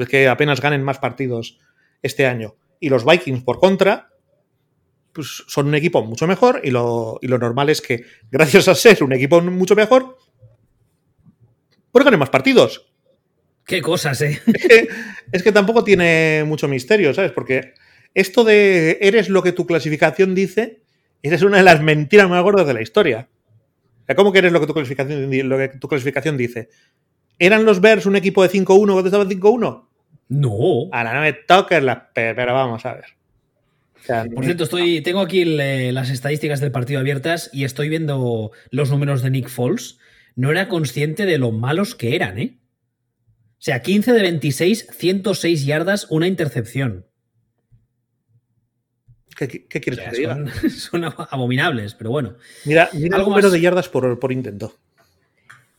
[0.01, 1.59] es que apenas ganen más partidos
[2.03, 2.57] este año.
[2.79, 4.11] Y los Vikings, por contra,
[5.13, 8.75] pues son un equipo mucho mejor y lo, y lo normal es que, gracias a
[8.75, 10.19] ser un equipo mucho mejor,
[11.93, 12.93] pues ganen más partidos.
[13.65, 14.41] Qué cosas, ¿eh?
[14.47, 14.89] Es que,
[15.33, 17.33] es que tampoco tiene mucho misterio, ¿sabes?
[17.33, 17.75] Porque
[18.15, 20.83] esto de eres lo que tu clasificación dice,
[21.23, 23.29] esa es una de las mentiras más gordas de la historia.
[24.17, 26.69] ¿Cómo que eres lo que tu clasificación, lo que tu clasificación dice?
[27.41, 29.85] ¿Eran los Bears un equipo de 5-1 cuando estaban 5-1?
[30.29, 30.89] No.
[30.93, 33.05] Ahora no me toques las pero vamos a ver.
[33.99, 37.89] O sea, Por cierto, estoy, tengo aquí le, las estadísticas del partido abiertas y estoy
[37.89, 39.99] viendo los números de Nick Foles.
[40.37, 42.59] No era consciente de lo malos que eran, ¿eh?
[43.53, 47.07] O sea, 15 de 26, 106 yardas, una intercepción.
[49.37, 50.35] ¿Qué, qué quieres o sea, que diga?
[50.35, 52.35] Son, son, abominables, pero bueno.
[52.67, 53.53] Mira, mira el número más...
[53.53, 54.75] de yardas por, por intento.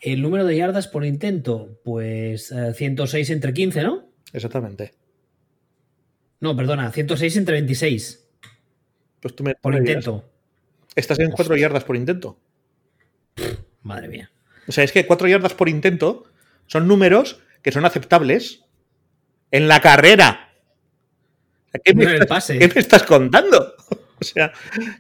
[0.02, 4.10] El número de yardas por intento, pues eh, 106 entre 15, ¿no?
[4.34, 4.94] Exactamente.
[6.40, 8.28] No, perdona, 106 entre 26.
[9.22, 10.28] Pues tú me, por me intento.
[10.96, 12.40] Estás en 4 yardas por intento.
[13.36, 14.32] Pff, madre mía.
[14.68, 16.24] O sea, es que 4 yardas por intento
[16.66, 18.66] son números que son aceptables
[19.52, 20.56] en la carrera.
[21.84, 22.58] ¿Qué me, no estás, pase.
[22.58, 23.76] ¿Qué me estás contando?
[24.22, 24.54] O sea,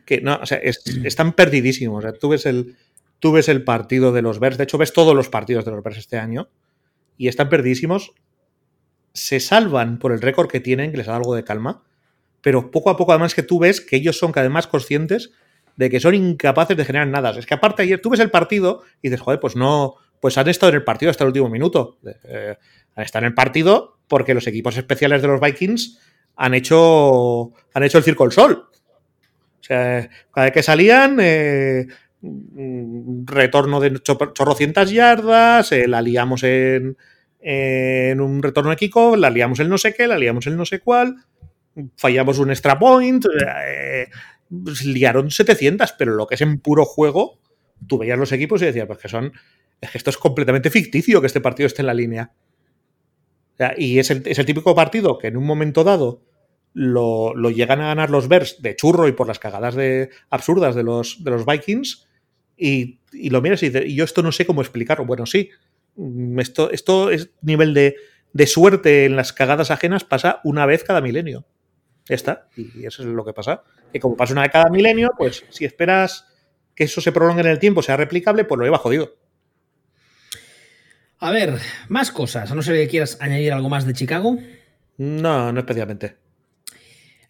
[0.03, 1.99] que no, o sea, es, están perdidísimos.
[1.99, 2.75] O sea, tú ves el,
[3.21, 5.83] tú ves el partido de los Bears, de hecho ves todos los partidos de los
[5.83, 6.49] Bears este año
[7.17, 8.13] y están perdidísimos.
[9.13, 11.83] Se salvan por el récord que tienen, que les da algo de calma,
[12.41, 15.31] pero poco a poco además que tú ves que ellos son cada vez más conscientes
[15.75, 17.29] de que son incapaces de generar nada.
[17.37, 20.49] Es que aparte ayer tú ves el partido y dices, joder, pues no, pues han
[20.49, 21.99] estado en el partido hasta el último minuto.
[22.23, 22.57] Eh,
[22.95, 25.99] han estado en el partido porque los equipos especiales de los Vikings
[26.37, 28.67] han hecho, han hecho el circo al sol.
[29.59, 31.85] O sea, cada vez que salían, eh,
[32.21, 36.97] retorno de chorrocientas yardas, eh, la liamos en,
[38.19, 40.79] un retorno de kickoff, la liamos el no sé qué, la liamos el no sé
[40.79, 41.15] cuál,
[41.97, 43.25] fallamos un extra point,
[43.65, 44.07] eh,
[44.63, 47.39] pues liaron 700, pero lo que es en puro juego,
[47.87, 49.33] tú veías los equipos y decías, pues que son,
[49.79, 52.31] es que esto es completamente ficticio que este partido esté en la línea.
[53.77, 56.23] Y es el, típico partido que en un momento dado
[56.73, 59.75] lo, llegan a ganar los Bears de churro y por las cagadas
[60.31, 62.07] absurdas de los, de los Vikings
[62.61, 65.03] y, y, lo miras y dices, y yo esto no sé cómo explicarlo.
[65.03, 65.49] Bueno, sí,
[66.37, 67.95] esto, esto es nivel de,
[68.33, 71.43] de, suerte en las cagadas ajenas pasa una vez cada milenio.
[72.07, 73.63] Ya está, y eso es lo que pasa.
[73.91, 76.27] Que como pasa una vez cada milenio, pues si esperas
[76.75, 79.15] que eso se prolongue en el tiempo, sea replicable, pues lo lleva jodido.
[81.17, 81.57] A ver,
[81.89, 82.51] más cosas.
[82.51, 84.37] A no ser que quieras añadir algo más de Chicago.
[84.97, 86.17] No, no especialmente.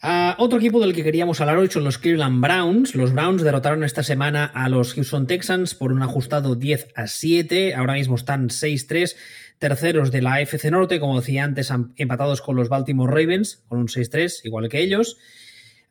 [0.04, 2.96] Uh, otro equipo del que queríamos hablar hoy son los Cleveland Browns.
[2.96, 7.76] Los Browns derrotaron esta semana a los Houston Texans por un ajustado 10 a 7.
[7.76, 9.16] Ahora mismo están 6-3,
[9.60, 13.90] terceros de la FC Norte, como decía antes, empatados con los Baltimore Ravens, con un
[13.90, 15.20] 6-3, igual que ellos.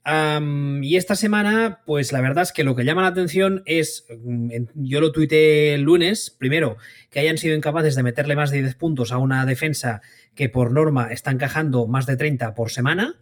[0.05, 4.07] Y esta semana, pues la verdad es que lo que llama la atención es,
[4.75, 6.79] yo lo tuiteé el lunes, primero,
[7.11, 10.01] que hayan sido incapaces de meterle más de 10 puntos a una defensa
[10.35, 13.21] que por norma está encajando más de 30 por semana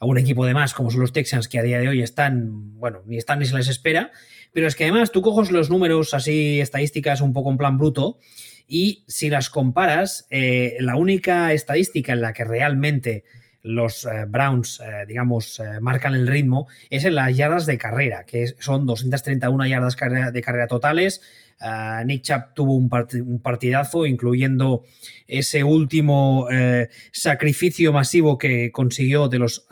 [0.00, 2.78] a un equipo de más como son los Texans que a día de hoy están,
[2.78, 4.10] bueno, ni están ni se les espera,
[4.52, 8.18] pero es que además tú coges los números así estadísticas un poco en plan bruto
[8.66, 13.24] y si las comparas, eh, la única estadística en la que realmente
[13.62, 18.46] los eh, Browns, eh, digamos, marcan el ritmo, es en las yardas de carrera, que
[18.58, 19.96] son 231 yardas
[20.32, 21.20] de carrera totales.
[22.06, 22.88] Nick Chubb tuvo un,
[23.40, 24.84] partidazo, incluyendo
[25.26, 26.48] ese último
[27.12, 29.66] sacrificio masivo que consiguió de los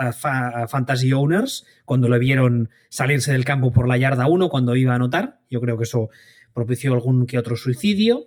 [0.68, 4.97] Fantasy Owners cuando le vieron salirse del campo por la yarda 1 cuando iba a
[4.97, 5.41] anotar.
[5.49, 6.11] Yo creo que eso
[6.53, 8.26] propició algún que otro suicidio.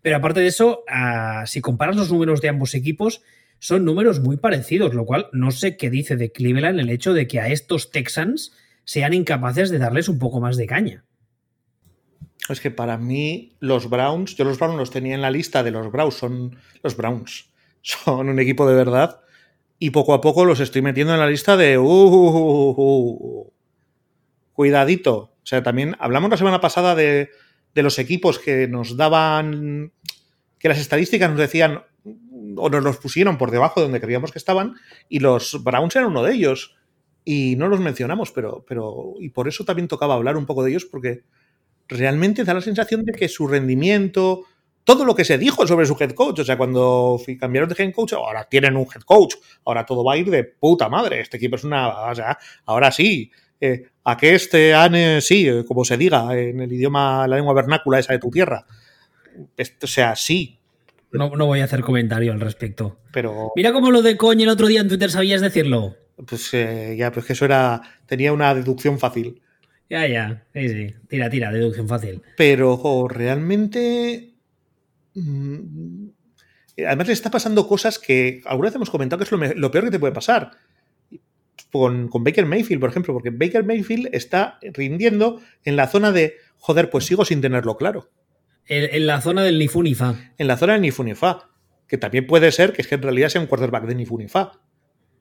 [0.00, 0.84] Pero aparte de eso,
[1.46, 3.22] si comparas los números de ambos equipos,
[3.58, 7.26] son números muy parecidos, lo cual no sé qué dice de Cleveland el hecho de
[7.26, 8.52] que a estos Texans
[8.84, 11.04] sean incapaces de darles un poco más de caña.
[12.48, 15.70] Es que para mí los Browns, yo los Browns los tenía en la lista de
[15.70, 17.50] los Browns, son los Browns,
[17.82, 19.20] son un equipo de verdad
[19.78, 23.52] y poco a poco los estoy metiendo en la lista de uh, uh, uh,
[24.52, 25.16] cuidadito.
[25.16, 27.30] O sea, también hablamos la semana pasada de,
[27.74, 29.92] de los equipos que nos daban,
[30.58, 31.82] que las estadísticas nos decían
[32.56, 34.74] o nos los pusieron por debajo de donde creíamos que estaban,
[35.08, 36.76] y los Browns eran uno de ellos.
[37.26, 39.14] Y no los mencionamos, pero, pero.
[39.18, 41.24] Y por eso también tocaba hablar un poco de ellos, porque
[41.88, 44.44] realmente da la sensación de que su rendimiento,
[44.84, 47.92] todo lo que se dijo sobre su head coach, o sea, cuando cambiaron de head
[47.92, 51.36] coach, ahora tienen un head coach, ahora todo va a ir de puta madre, este
[51.36, 53.30] equipo es una, o sea, ahora sí,
[53.60, 57.98] eh, a que este ane, sí, como se diga en el idioma, la lengua vernácula
[57.98, 58.66] esa de tu tierra,
[59.82, 60.58] o sea, sí,
[61.14, 62.98] no, voy a hacer comentario al respecto.
[63.12, 63.52] Pero.
[63.54, 65.94] Mira cómo lo de coño el otro día en Twitter sabías decirlo.
[66.26, 67.80] Pues eh, ya, pues que eso era.
[68.06, 69.40] Tenía una deducción fácil.
[69.88, 70.44] Ya, ya.
[70.52, 70.94] Sí, sí.
[71.08, 72.22] Tira, tira, deducción fácil.
[72.36, 74.34] Pero realmente.
[75.14, 76.08] Mm,
[76.86, 79.90] además le está pasando cosas que alguna vez hemos comentado que es lo, peor que
[79.90, 80.52] te puede pasar.
[81.70, 86.36] Con, con, Baker Mayfield, por ejemplo, porque Baker Mayfield está rindiendo en la zona de,
[86.56, 88.10] joder, pues sigo sin tenerlo claro.
[88.66, 90.14] En, la zona del Nifunifa.
[90.38, 91.50] En la zona del Nifunifa.
[91.86, 94.52] Que también puede ser que es que en realidad sea un quarterback de Nifunifa.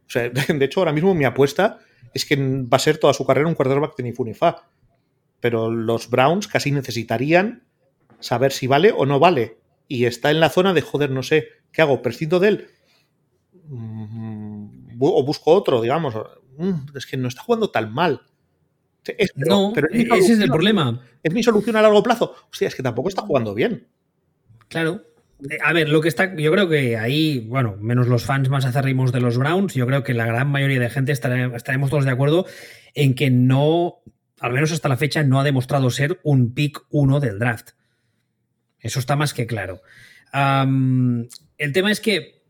[0.06, 1.80] O sea, de hecho, ahora mismo mi apuesta
[2.14, 4.68] es que va a ser toda su carrera un quarterback de Nifunifa.
[5.40, 7.64] Pero los Browns casi necesitarían
[8.20, 9.58] saber si vale o no vale.
[9.88, 12.02] Y está en la zona de, joder, no sé, ¿qué hago?
[12.02, 12.68] ¿Prescindo de él?
[13.68, 16.16] Mm, o busco otro, digamos.
[16.58, 18.22] Mm, es que no está jugando tan mal
[19.36, 21.02] no, ese es el problema.
[21.22, 22.36] ¿Es mi solución a largo plazo?
[22.52, 23.88] Hostia, es que tampoco está jugando bien.
[24.68, 25.02] Claro.
[25.50, 28.66] Eh, a ver, lo que está, yo creo que ahí, bueno, menos los fans más
[28.66, 32.12] acérrimos de los Browns, yo creo que la gran mayoría de gente estaremos todos de
[32.12, 32.46] acuerdo
[32.94, 34.02] en que no,
[34.40, 37.72] al menos hasta la fecha, no ha demostrado ser un pick uno del draft.
[38.80, 39.82] Eso está más que claro.
[40.34, 42.44] el tema es que,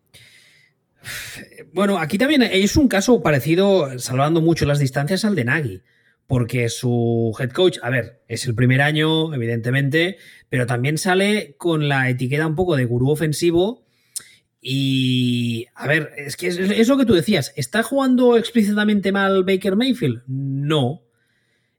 [1.73, 5.83] bueno, aquí también es un caso parecido, salvando mucho las distancias, al de Nagy
[6.27, 10.17] porque su head coach, a ver, es el primer año, evidentemente,
[10.49, 13.85] pero también sale con la etiqueta un poco de gurú ofensivo.
[14.61, 19.75] Y, a ver, es que es, lo que tú decías, ¿está jugando explícitamente mal Baker
[19.75, 20.23] Mayfield?
[20.27, 21.03] No.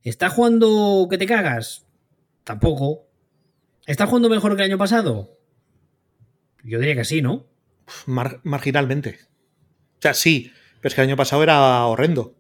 [0.03, 1.87] ¿Está jugando que te cagas?
[2.45, 3.09] Tampoco.
[3.87, 5.39] ¿Está jugando mejor que el año pasado?
[6.63, 7.47] Yo diría que sí, ¿no?
[8.07, 9.19] marginalmente.
[9.99, 12.35] O sea, sí, pero es que el año pasado era horrendo.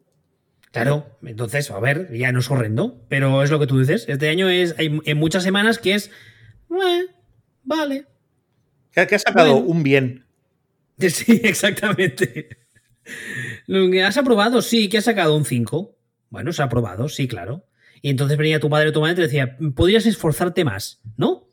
[0.74, 4.06] Claro, entonces, a ver, ya no es horrendo, pero es lo que tú dices.
[4.08, 6.10] Este año es, hay en muchas semanas que es,
[6.68, 7.06] eh,
[7.62, 8.06] vale.
[8.90, 10.26] Que, ha sacado un bien.
[10.98, 12.48] Sí, exactamente.
[14.04, 14.62] ¿Has aprobado?
[14.62, 15.96] Sí, que ha sacado un 5.
[16.30, 17.66] Bueno, se ha aprobado, sí, claro.
[18.02, 21.48] Y entonces venía tu padre o tu madre y te decía, podrías esforzarte más, ¿no?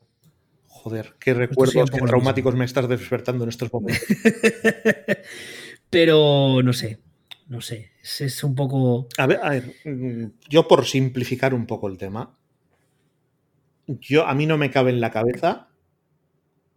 [0.65, 4.03] Joder, qué recuerdos, qué traumáticos me estás despertando en estos momentos.
[5.91, 6.99] Pero no sé,
[7.47, 9.07] no sé, es, un poco...
[9.17, 12.37] A ver, a ver, mm, yo por simplificar un poco el tema,
[13.87, 15.69] yo a mí no me cabe en la cabeza,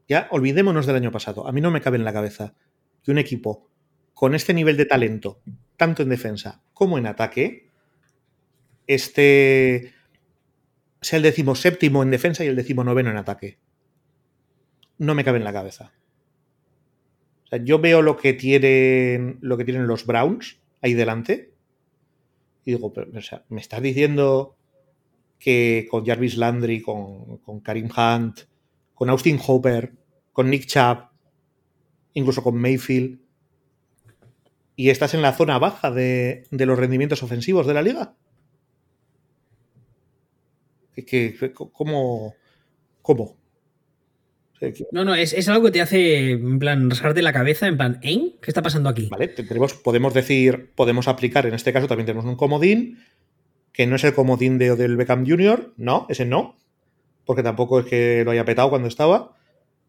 [0.08, 2.54] ya olvidémonos del año pasado, a mí no me cabe en la cabeza
[3.02, 3.70] que un equipo
[4.12, 5.40] con este nivel de talento,
[5.76, 7.70] tanto en defensa como en ataque,
[8.86, 9.92] este
[11.00, 13.58] sea el decimoséptimo en defensa y el decimonoveno en ataque.
[14.98, 15.92] No me cabe en la cabeza.
[17.62, 21.54] Yo veo lo que tienen, lo que tienen los Browns ahí delante.
[22.64, 24.54] Y digo, pero, o sea, me estás diciendo
[25.38, 28.40] que con Jarvis Landry, con, Karim Hunt,
[28.94, 29.94] con Austin Hopper,
[30.32, 31.08] con Nick Chubb,
[32.12, 33.18] incluso con Mayfield,
[34.76, 38.14] y estás en la zona baja de, los rendimientos ofensivos de la liga.
[41.72, 42.34] ¿Cómo?
[43.00, 43.36] ¿Cómo?
[44.92, 48.34] No, no, es, algo que te hace, en plan, rascarte la cabeza, en plan, ¿eh?
[48.40, 49.08] ¿Qué está pasando aquí?
[49.10, 52.98] Vale, tenemos, podemos decir, podemos aplicar, en este caso también tenemos un comodín,
[53.72, 56.56] que no es el comodín de del Beckham Jr., no, ese no,
[57.24, 59.36] porque tampoco es que lo haya petado cuando estaba,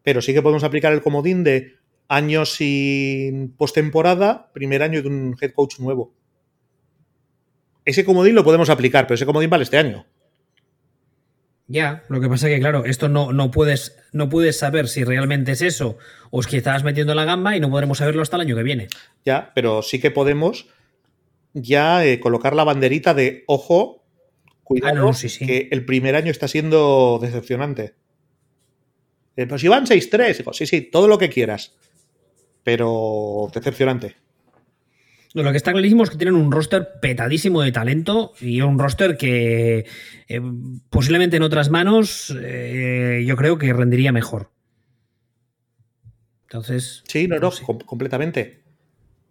[0.02, 1.74] pero sí que podemos aplicar el comodín de
[2.08, 6.12] año sin postemporada, primer año de un head coach nuevo.
[7.84, 10.06] Ese comodín lo podemos aplicar, pero ese comodín vale este año.
[11.68, 15.02] Ya, lo que pasa es que, claro, esto no, no, puedes, no puedes saber si
[15.02, 15.98] realmente es eso
[16.30, 18.62] o es que estás metiendo la gamba y no podremos saberlo hasta el año que
[18.62, 18.88] viene.
[19.24, 20.68] Ya, pero sí que podemos
[21.54, 24.04] ya eh, colocar la banderita de ojo,
[24.62, 25.44] cuidado, Ah, no, sí, sí.
[25.44, 27.94] que el primer año está siendo decepcionante.
[29.36, 31.74] Eh, pues si van 6-3, digo, sí, sí, todo lo que quieras,
[32.62, 34.16] pero decepcionante.
[35.42, 39.16] Lo que está clarísimo es que tienen un roster petadísimo de talento y un roster
[39.18, 39.84] que
[40.28, 40.40] eh,
[40.88, 44.50] posiblemente en otras manos eh, yo creo que rendiría mejor.
[46.44, 47.02] Entonces.
[47.06, 47.64] Sí, no, no, sé.
[47.64, 48.62] com- completamente.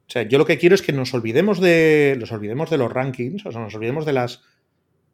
[0.08, 2.16] O sea, yo lo que quiero es que nos olvidemos de.
[2.20, 4.42] Nos olvidemos de los rankings, o sea, nos olvidemos de las.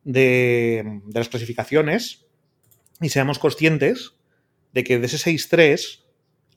[0.04, 2.26] de, de las clasificaciones
[3.00, 4.14] y seamos conscientes
[4.74, 6.02] de que de ese 6-3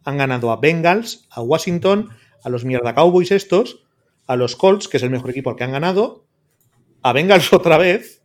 [0.04, 2.10] han ganado a Bengals, a Washington,
[2.42, 3.83] a los mierda Cowboys estos,
[4.26, 6.24] a los Colts, que es el mejor equipo al que han ganado,
[7.02, 8.22] a Bengals otra vez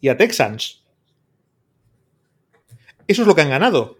[0.00, 0.84] y a Texans.
[3.06, 3.98] Eso es lo que han ganado.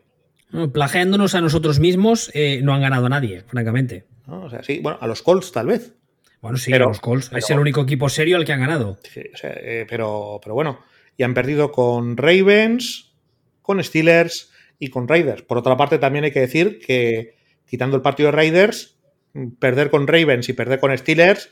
[0.51, 4.07] No, Plagiándonos a nosotros mismos, eh, no han ganado a nadie, francamente.
[4.27, 4.45] ¿no?
[4.45, 5.95] O sea, sí, bueno, a los Colts tal vez.
[6.41, 7.31] Bueno, sí, Pero- los Colts.
[7.35, 8.99] Es el único equipo serio al que han ganado.
[9.03, 10.81] Sí, o sea, eh, pero, pero bueno,
[11.17, 13.13] y han perdido con Ravens,
[13.63, 15.43] con Steelers y con Raiders.
[15.43, 17.35] Por otra parte, también hay que decir que
[17.67, 18.98] quitando el partido de Raiders,
[19.59, 21.51] perder con Ravens y perder con Steelers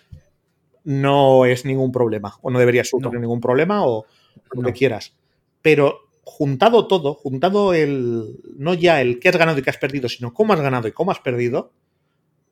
[0.84, 3.20] no es ningún problema, o no debería suponer No.
[3.20, 4.06] ningún problema, o
[4.52, 4.68] lo No.
[4.68, 5.14] que quieras.
[5.62, 10.08] Pero juntado todo, juntado el, no ya el qué has ganado y qué has perdido,
[10.08, 11.72] sino cómo has ganado y cómo has perdido,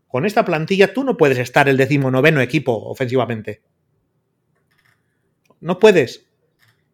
[0.08, 3.62] con esta plantilla tú no puedes estar el decimonoveno equipo ofensivamente.
[5.60, 6.26] No puedes.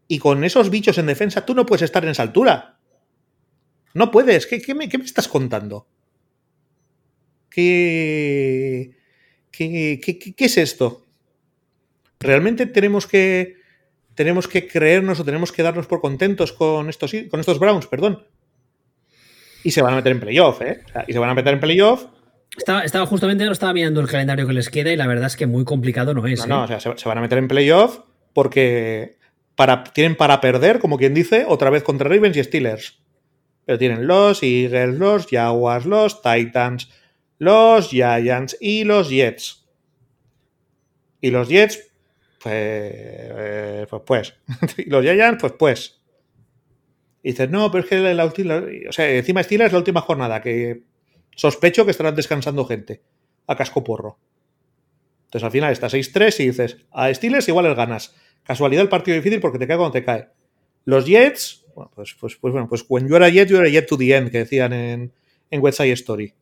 [0.09, 2.79] Y con esos bichos en defensa, tú no puedes estar en esa altura.
[3.95, 4.47] No puedes.
[4.47, 5.87] ¿Qué, qué me, qué me estás contando?
[7.51, 8.93] ¿Qué,
[9.51, 11.07] qué, qué- qué- qué es esto?
[12.21, 13.57] ¿Realmente tenemos que,
[14.15, 17.87] tenemos que creernos o tenemos que darnos por contentos con estos, con estos Browns?
[17.87, 18.25] Perdón.
[19.65, 20.81] Y se van a meter en playoff, ¿eh?
[20.87, 22.07] O sea, y se van a meter en playoff.
[22.57, 25.37] Estaba, estaba justamente, no estaba mirando el calendario que les queda y la verdad es
[25.37, 26.41] que muy complicado no es.
[26.41, 26.49] No, ¿eh?
[26.49, 28.01] no, o sea, se, se van a meter en playoff
[28.33, 29.19] porque
[29.57, 32.99] para, tienen para perder, como quien dice, otra vez contra Ravens y Steelers.
[33.67, 36.91] Pero tienen los Eagles, los Jaguars, los Titans,
[37.41, 39.67] los Giants y los Jets.
[41.23, 41.91] Y los Jets,
[42.43, 44.35] pues, pues, pues.
[44.77, 46.03] y los Giants, pues, pues.
[47.23, 50.03] Y dices, no, pero es que la, última, o sea, encima Steelers es la última
[50.03, 50.83] jornada, que
[51.35, 53.03] sospecho que estarán descansando gente
[53.47, 54.19] a casco porro.
[55.25, 58.15] Entonces al final está 6-3 y dices, a Steelers igual les ganas.
[58.43, 60.29] Casualidad el partido difícil porque te cae cuando te cae.
[60.85, 63.67] Los Jets, bueno, pues, pues, pues bueno, pues when you are a Jet, you are
[63.67, 65.13] a Jet to the end, que decían en,
[65.51, 66.35] en West Side Story.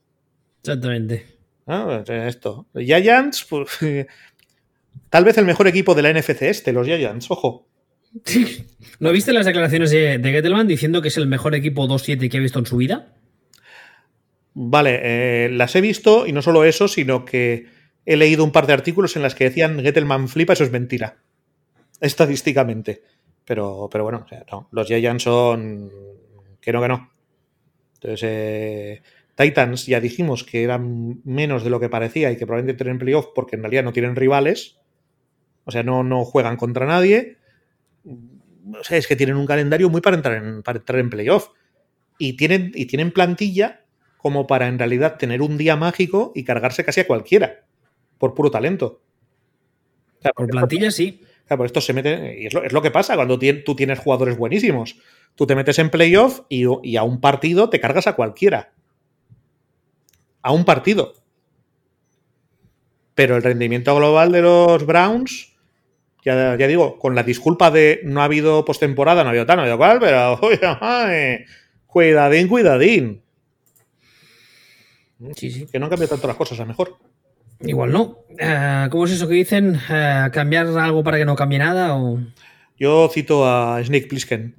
[0.62, 1.26] Exactamente.
[1.66, 2.00] ¿no?
[2.00, 2.66] Esto.
[2.72, 3.68] Los Giants, pues,
[5.10, 7.68] tal vez el mejor equipo de la NFC este, los Giants, ojo.
[9.00, 12.38] ¿No viste las declaraciones de, de Gettelman diciendo que es el mejor equipo 2-7 que
[12.38, 13.14] ha visto en su vida?
[14.54, 17.66] Vale, eh, las he visto y no solo eso, sino que
[18.04, 21.18] he leído un par de artículos en las que decían Gettelman flipa, eso es mentira.
[22.00, 23.02] Estadísticamente.
[23.44, 25.90] Pero, pero bueno, o sea, no, los Giants son.
[26.60, 27.10] Que no, que no.
[27.94, 29.02] Entonces, eh,
[29.38, 33.28] Titans ya dijimos que eran menos de lo que parecía y que probablemente tienen playoff
[33.34, 34.78] porque en realidad no tienen rivales.
[35.64, 37.38] O sea, no, no juegan contra nadie.
[38.80, 41.48] O sea, es que tienen un calendario muy para entrar en, para entrar en playoff.
[42.18, 43.84] Y tienen, y tienen plantilla
[44.18, 47.66] como para en realidad tener un día mágico y cargarse casi a cualquiera.
[48.18, 49.02] Por puro talento.
[50.18, 51.20] O sea, Por plantilla sí.
[51.46, 52.40] Claro, esto se mete.
[52.42, 54.96] Y es lo, es lo que pasa cuando tien- tú tienes jugadores buenísimos.
[55.34, 58.72] Tú te metes en playoff y, y a un partido te cargas a cualquiera.
[60.48, 61.12] A un partido.
[63.14, 65.52] Pero el rendimiento global de los Browns,
[66.24, 69.56] ya, ya digo, con la disculpa de no ha habido postemporada, no ha habido tal,
[69.56, 71.44] no ha habido cual, pero oye,
[71.86, 73.22] cuidadín, cuidadín.
[75.36, 75.66] Sí, sí.
[75.66, 76.96] Que no han cambiado tanto las cosas a mejor.
[77.60, 78.20] Igual no.
[78.38, 79.78] Eh, ¿Cómo es eso que dicen?
[79.90, 81.94] Eh, ¿Cambiar algo para que no cambie nada?
[81.94, 82.20] O...
[82.78, 84.56] Yo cito a Snake Plissken.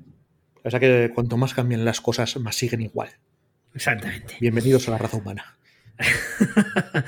[0.64, 3.10] O sea que cuanto más cambien las cosas, más siguen igual.
[3.74, 4.36] Exactamente.
[4.40, 5.56] Bienvenidos a la raza humana.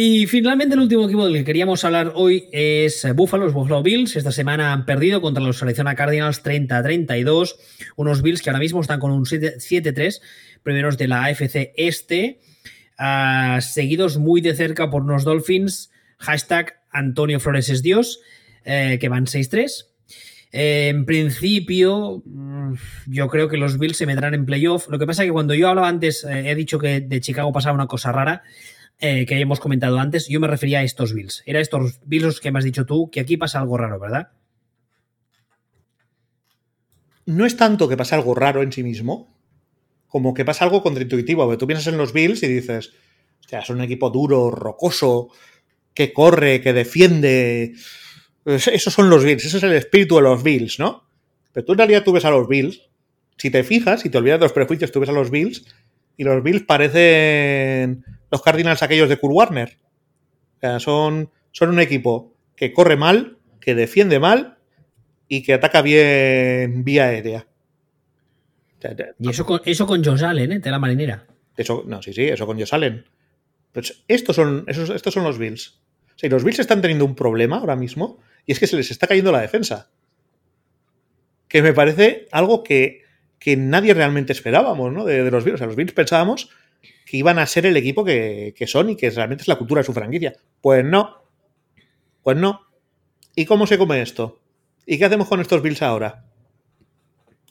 [0.00, 3.82] Y finalmente el último equipo del que queríamos hablar hoy es eh, Buffalo, los Buffalo
[3.82, 4.14] Bills.
[4.14, 7.56] Esta semana han perdido contra los Arizona Cardinals 30-32.
[7.96, 10.20] Unos Bills que ahora mismo están con un 7-3,
[10.62, 12.38] primeros de la AFC Este,
[12.96, 18.20] ah, seguidos muy de cerca por unos Dolphins, hashtag Antonio Flores es Dios,
[18.64, 19.86] eh, que van 6-3.
[20.50, 22.74] En principio, mm,
[23.06, 24.88] yo creo que los Bills se meterán en playoff.
[24.88, 27.52] Lo que pasa es que cuando yo hablaba antes, eh, he dicho que de Chicago
[27.52, 28.42] pasaba una cosa rara.
[29.00, 31.44] Eh, que hemos comentado antes, yo me refería a estos Bills.
[31.46, 34.30] Era estos Bills los que me has dicho tú, que aquí pasa algo raro, ¿verdad?
[37.24, 39.36] No es tanto que pasa algo raro en sí mismo,
[40.08, 41.56] como que pasa algo contraintuitivo.
[41.58, 42.90] Tú piensas en los Bills y dices,
[43.40, 45.28] hostia, son un equipo duro, rocoso,
[45.94, 47.74] que corre, que defiende.
[48.48, 51.04] Esos son los Bills, ese es el espíritu de los Bills, ¿no?
[51.52, 52.88] Pero tú en realidad tú ves a los Bills,
[53.36, 55.64] si te fijas, si te olvidas de los prejuicios, tú ves a los Bills
[56.16, 59.76] y los Bills parecen los Cardinals aquellos de Kurt Warner.
[60.56, 64.58] O sea, son, son un equipo que corre mal, que defiende mal
[65.28, 67.46] y que ataca bien vía aérea.
[69.18, 70.58] Y eso con, eso con Josh Allen, ¿eh?
[70.58, 71.26] De la marinera.
[71.56, 73.04] Eso, no, sí, sí, eso con Josh Allen.
[73.72, 75.80] Pues estos son, esos, estos son los Bills.
[76.06, 78.90] O sea, los Bills están teniendo un problema ahora mismo y es que se les
[78.90, 79.90] está cayendo la defensa.
[81.48, 83.02] Que me parece algo que,
[83.38, 85.04] que nadie realmente esperábamos, ¿no?
[85.04, 85.56] De, de, los Bills.
[85.56, 86.48] O sea, los Bills pensábamos
[87.04, 89.80] que iban a ser el equipo que, que, son y que realmente es la cultura
[89.80, 90.34] de su franquicia.
[90.62, 91.24] Pues no.
[92.22, 92.62] Pues no.
[93.36, 94.40] ¿Y cómo se come esto?
[94.86, 96.24] ¿Y qué hacemos con estos Bills ahora?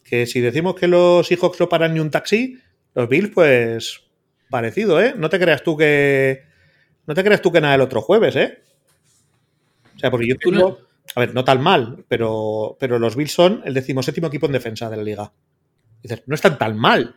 [0.03, 2.57] Que si decimos que los Seahawks no paran ni un taxi,
[2.95, 4.01] los Bills, pues.
[4.49, 5.13] Parecido, ¿eh?
[5.15, 6.41] No te creas tú que.
[7.05, 8.63] No te creas tú que nada el otro jueves, ¿eh?
[9.95, 10.86] O sea, porque yo tengo.
[11.17, 14.87] A ver, no tan mal, pero, pero los Bills son el decimoséptimo equipo en defensa
[14.87, 15.33] de la liga.
[16.03, 17.15] Dices, no están tan mal.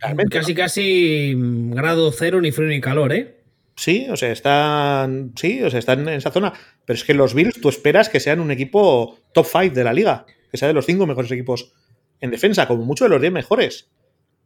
[0.00, 0.56] Realmente, casi, ¿no?
[0.56, 1.34] casi
[1.72, 3.44] grado cero, ni frío ni calor, ¿eh?
[3.76, 5.34] Sí, o sea, están.
[5.36, 6.52] Sí, o sea, están en esa zona.
[6.84, 9.92] Pero es que los Bills, tú esperas que sean un equipo top 5 de la
[9.92, 10.26] liga.
[10.50, 11.72] Que sea de los cinco mejores equipos
[12.18, 13.88] en defensa, como mucho de los 10 mejores.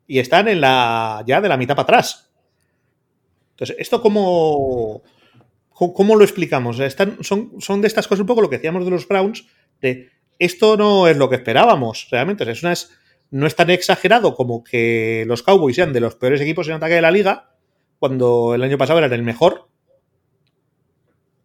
[0.06, 1.24] Y están en la.
[1.26, 2.30] ya de la mitad para atrás.
[3.52, 5.02] Entonces, ¿esto cómo.
[5.74, 6.80] ¿Cómo lo explicamos?
[7.20, 9.46] Son, son de estas cosas un poco lo que decíamos de los Browns,
[9.80, 10.08] de
[10.38, 12.48] esto no es lo que esperábamos, realmente.
[12.48, 12.90] Es una, es,
[13.30, 16.94] no es tan exagerado como que los Cowboys sean de los peores equipos en ataque
[16.94, 17.56] de la liga,
[17.98, 19.68] cuando el año pasado eran el mejor.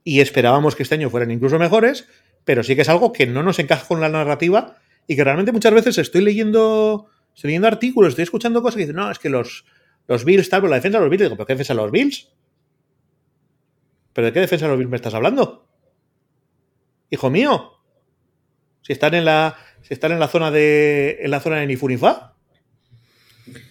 [0.04, 2.08] Y esperábamos que este año fueran incluso mejores,
[2.46, 4.78] pero sí que es algo que no nos encaja con la narrativa
[5.08, 8.96] y que realmente muchas veces estoy leyendo, estoy leyendo artículos, estoy escuchando cosas que dicen,
[8.96, 9.66] no, es que los,
[10.08, 11.92] los Bills, tal, pero la defensa de los Bills, digo, ¿pero qué defensa de los
[11.92, 12.30] Bills?
[14.14, 15.68] ¿Pero de qué defensa Bills me estás hablando?
[17.10, 17.74] Hijo mío.
[18.82, 21.20] Si están en la, si están en la zona de.
[21.22, 22.36] en la zona de Nifunifa.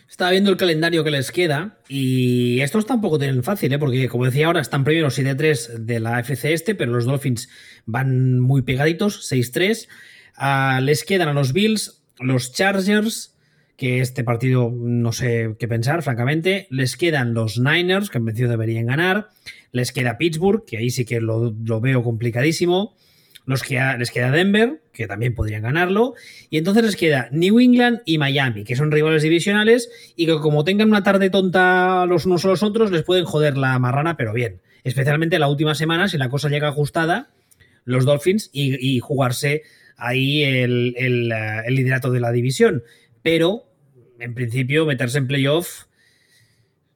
[0.09, 3.79] Estaba viendo el calendario que les queda y estos tampoco tienen fácil, ¿eh?
[3.79, 7.49] porque como decía ahora, están primeros 7-3 de la FC este, pero los Dolphins
[7.87, 9.87] van muy pegaditos, 6-3.
[10.37, 13.37] Uh, les quedan a los Bills, los Chargers,
[13.77, 16.67] que este partido no sé qué pensar, francamente.
[16.71, 19.29] Les quedan los Niners, que en principio deberían ganar.
[19.73, 22.97] Les queda Pittsburgh, que ahí sí que lo, lo veo complicadísimo.
[23.45, 26.15] Los que les queda Denver, que también podrían ganarlo.
[26.51, 30.65] Y entonces les queda New England y Miami, que son rivales divisionales y que como
[30.65, 34.35] tengan una tarde tonta los unos a los otros, les pueden joder la marrana, pero
[34.35, 34.61] bien.
[34.85, 37.31] Especialmente la última semana, si la cosa llega ajustada,
[37.85, 39.63] los Dolphins y, y jugarse
[39.97, 42.83] ahí el, el, el liderato de la división.
[43.23, 43.65] Pero
[44.19, 45.85] en principio, meterse en playoff.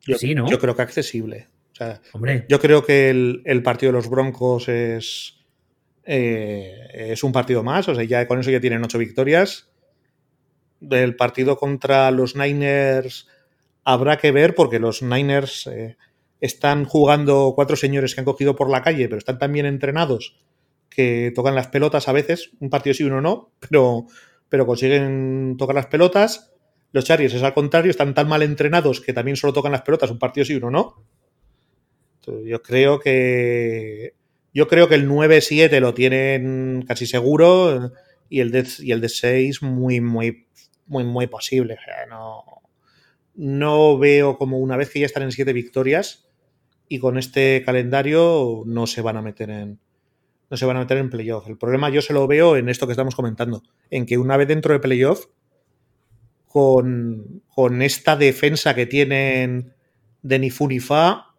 [0.02, 0.50] Yo, sí, ¿no?
[0.50, 1.48] Yo creo que accesible.
[1.82, 2.46] O sea, Hombre.
[2.48, 5.38] Yo creo que el, el partido de los Broncos es.
[6.04, 7.88] Eh, es un partido más.
[7.88, 9.70] O sea, ya con eso ya tienen ocho victorias.
[10.80, 13.28] Del partido contra los Niners
[13.84, 15.96] habrá que ver, porque los Niners eh,
[16.40, 20.40] están jugando cuatro señores que han cogido por la calle, pero están tan bien entrenados
[20.90, 22.50] que tocan las pelotas a veces.
[22.58, 24.06] Un partido sí, uno no, pero,
[24.48, 26.52] pero consiguen tocar las pelotas
[26.92, 30.10] los Chargers es al contrario, están tan mal entrenados que también solo tocan las pelotas,
[30.10, 31.04] un partido sí, uno no.
[32.26, 34.14] Yo creo que.
[34.54, 37.92] Yo creo que el 9-7 lo tienen casi seguro
[38.28, 40.46] y el de, y el de 6 muy, muy,
[40.86, 41.78] muy, muy posible.
[42.10, 42.44] No,
[43.34, 46.28] no veo como una vez que ya están en 7 victorias
[46.88, 49.80] y con este calendario no se van a meter en,
[50.50, 51.48] no se van a meter en playoff.
[51.48, 54.48] El problema yo se lo veo en esto que estamos comentando, en que una vez
[54.48, 55.28] dentro de playoff
[56.46, 59.72] con, con, esta defensa que tienen
[60.20, 61.31] de Nifunifa,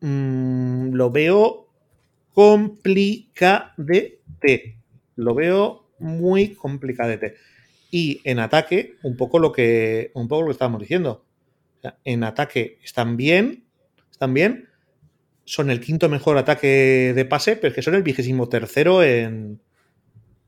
[0.00, 1.68] mmm, lo veo
[2.32, 4.20] complicadete.
[5.16, 7.36] Lo veo muy complicadete.
[7.90, 11.24] Y en ataque, un poco lo que, un poco lo estábamos diciendo.
[12.04, 13.64] En ataque están bien,
[14.10, 14.68] están bien.
[15.44, 19.60] Son el quinto mejor ataque de pase, pero es que son el vigésimo tercero en,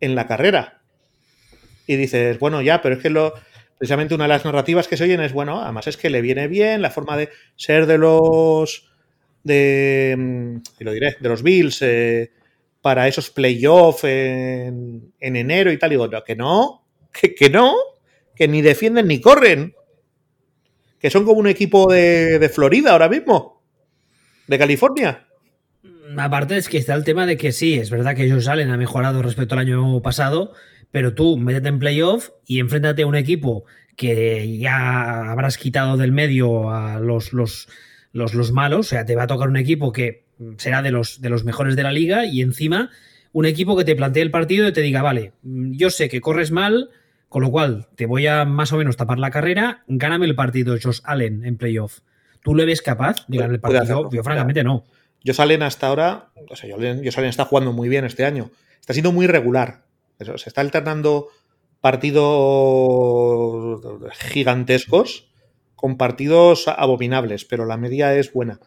[0.01, 0.83] en la carrera.
[1.87, 3.33] Y dices, bueno, ya, pero es que lo,
[3.79, 6.49] precisamente una de las narrativas que se oyen es, bueno, además es que le viene
[6.49, 8.88] bien la forma de ser de los,
[9.43, 12.33] de, y lo diré, de los Bills eh,
[12.81, 15.91] para esos playoffs en, en, enero y tal.
[15.91, 17.75] Y digo, no, que no, que, que, no,
[18.35, 19.75] que ni defienden ni corren.
[20.99, 23.63] Que son como un equipo de, de Florida ahora mismo,
[24.49, 25.29] de California.
[26.17, 28.77] Aparte es que está el tema de que sí, es verdad que ellos salen, ha
[28.77, 30.53] mejorado respecto al año pasado,
[30.91, 33.65] pero tú métete en playoff y enfréntate a un equipo
[33.95, 37.69] que ya habrás quitado del medio a los, los,
[38.13, 40.25] los, los malos, o sea, te va a tocar un equipo que
[40.57, 42.91] será de los, de los mejores de la liga y encima
[43.33, 46.51] un equipo que te plantee el partido y te diga, vale, yo sé que corres
[46.51, 46.91] mal,
[47.29, 50.77] con lo cual te voy a más o menos tapar la carrera, gáname el partido,
[50.83, 52.01] Josh Allen, en playoff.
[52.43, 54.09] ¿Tú le ves capaz de ganar el partido?
[54.11, 54.85] Yo, francamente, no.
[55.23, 58.51] Yo Allen hasta ahora, o sea, yo Allen está jugando muy bien este año.
[58.81, 59.83] Está siendo muy regular.
[60.19, 61.29] Se está alternando
[61.81, 63.81] partidos
[64.33, 65.28] gigantescos
[65.79, 68.59] con partidos abominables, pero la media es buena.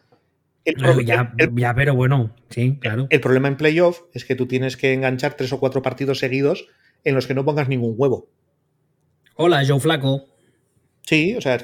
[0.64, 3.06] El ya, el, ya, pero bueno, sí, claro.
[3.10, 6.68] El problema en playoff es que tú tienes que enganchar tres o cuatro partidos seguidos
[7.04, 8.30] en los que no pongas ningún huevo.
[9.36, 10.24] Hola, Joe Flaco.
[11.02, 11.56] Sí, o sea,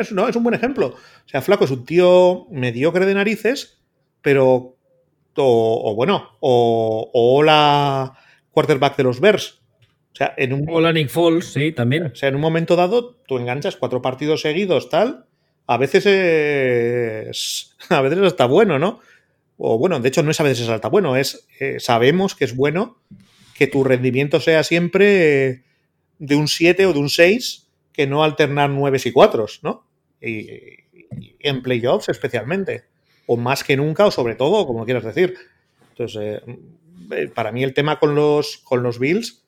[0.00, 0.88] es, no, es un buen ejemplo.
[0.88, 3.78] O sea, Flaco es un tío mediocre de narices,
[4.20, 4.76] pero.
[5.36, 8.18] O, o bueno, o, o la
[8.50, 9.61] quarterback de los Bears.
[10.12, 10.66] O sea, en un.
[10.68, 12.06] Hola, Nick Foles, sí, también.
[12.06, 15.24] O sea, en un momento dado, tú enganchas cuatro partidos seguidos, tal.
[15.66, 17.76] A veces es.
[17.88, 19.00] A veces está bueno, ¿no?
[19.56, 21.46] O bueno, de hecho, no es a veces es alta bueno, es.
[21.60, 22.98] Eh, sabemos que es bueno
[23.54, 25.62] que tu rendimiento sea siempre
[26.18, 29.86] de un 7 o de un 6, que no alternar 9 y 4, ¿no?
[30.20, 32.84] Y, y, en playoffs especialmente.
[33.26, 35.34] O más que nunca, o sobre todo, como quieras decir.
[35.90, 36.42] Entonces,
[37.10, 39.41] eh, para mí el tema con los, con los Bills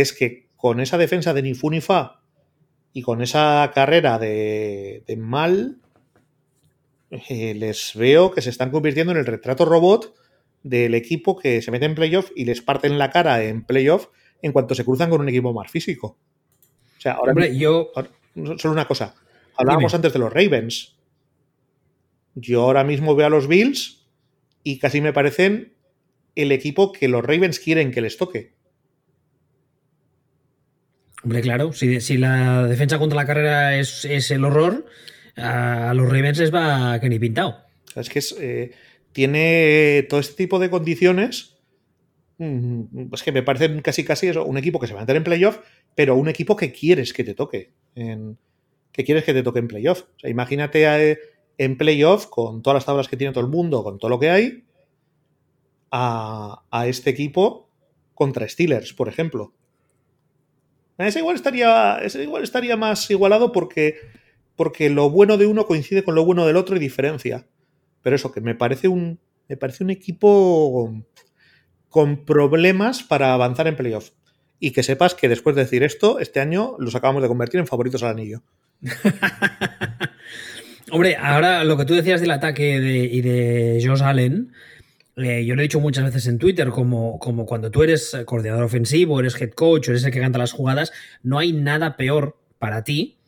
[0.00, 2.20] es que con esa defensa de ni fu ni fa
[2.92, 5.78] y con esa carrera de, de mal,
[7.10, 10.14] eh, les veo que se están convirtiendo en el retrato robot
[10.62, 14.08] del equipo que se mete en playoff y les parten la cara en playoff
[14.42, 16.18] en cuanto se cruzan con un equipo más físico.
[16.96, 17.90] O sea, ahora, Hombre, yo...
[17.94, 18.10] ahora
[18.56, 19.14] solo una cosa.
[19.56, 19.96] Hablábamos Dime.
[19.96, 20.96] antes de los Ravens.
[22.34, 24.06] Yo ahora mismo veo a los Bills
[24.62, 25.74] y casi me parecen
[26.34, 28.54] el equipo que los Ravens quieren que les toque.
[31.22, 34.86] Hombre, claro, si, la defensa contra la carrera es, el horror,
[35.36, 37.64] a los Ravens les va que ni pintado.
[37.96, 38.70] Es que eh,
[39.12, 41.56] tiene todo este tipo de condiciones.
[42.38, 45.16] Mm, es que me parecen casi casi eso, un equipo que se va a meter
[45.16, 45.58] en playoff,
[45.96, 47.72] pero un equipo que quieres que te toque.
[47.96, 48.38] En,
[48.92, 50.02] que quieres que te toque en playoff.
[50.02, 50.98] O sea, imagínate a,
[51.58, 54.30] en playoff con todas las tablas que tiene todo el mundo, con todo lo que
[54.30, 54.64] hay,
[55.90, 57.68] a este equipo
[58.14, 59.54] contra Steelers, por ejemplo.
[60.98, 63.96] Ese igual estaría, ese igual estaría más igualado porque,
[64.56, 67.46] porque lo bueno de uno coincide con lo bueno del otro y diferencia.
[68.02, 70.92] Pero eso, que me parece un, me parece un equipo
[71.88, 74.10] con problemas para avanzar en playoff.
[74.60, 77.66] Y que sepas que después de decir esto, este año los acabamos de convertir en
[77.66, 78.42] favoritos al anillo.
[80.90, 84.52] Hombre, ahora lo que tú decías del ataque de, y de Josh Allen,
[85.18, 88.64] eh, yo lo he dicho muchas veces en Twitter, como, como cuando tú eres coordinador
[88.64, 90.92] ofensivo, eres head coach, eres el que canta las jugadas,
[91.22, 93.18] no hay nada peor para ti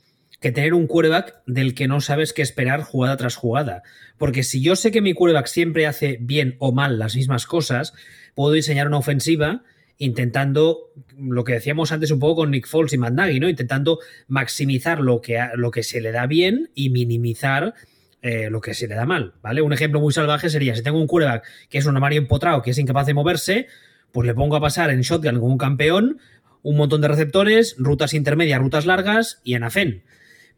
[0.40, 3.82] que tener un quarterback del que no sabes qué esperar jugada tras jugada.
[4.16, 7.92] Porque si yo sé que mi quarterback siempre hace bien o mal las mismas cosas,
[8.34, 9.62] puedo diseñar una ofensiva
[9.98, 13.48] intentando lo que decíamos antes un poco con Nick Foles y Matt ¿no?
[13.50, 17.74] Intentando maximizar lo que, lo que se le da bien y minimizar
[18.22, 19.62] eh, lo que se le da mal, ¿vale?
[19.62, 22.72] Un ejemplo muy salvaje sería, si tengo un quarterback que es un armario empotrado, que
[22.72, 23.66] es incapaz de moverse,
[24.12, 26.18] pues le pongo a pasar en shotgun como un campeón,
[26.62, 30.02] un montón de receptores, rutas intermedias, rutas largas y en AFEN.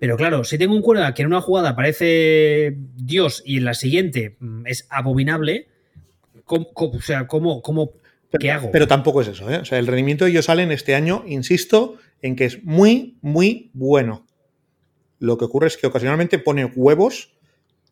[0.00, 3.74] Pero claro, si tengo un quarterback que en una jugada parece Dios y en la
[3.74, 5.68] siguiente mm, es abominable,
[6.44, 7.92] ¿cómo, cómo, o sea, ¿cómo, cómo
[8.28, 8.72] pero, ¿qué hago?
[8.72, 9.58] Pero tampoco es eso, ¿eh?
[9.58, 13.70] O sea, el rendimiento de ellos salen este año, insisto, en que es muy, muy
[13.74, 14.26] bueno.
[15.20, 17.34] Lo que ocurre es que ocasionalmente pone huevos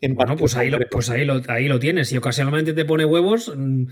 [0.00, 2.08] en bueno, pues ahí, lo, pues ahí lo, ahí lo tienes.
[2.08, 3.84] Si ocasionalmente te pone huevos, mmm,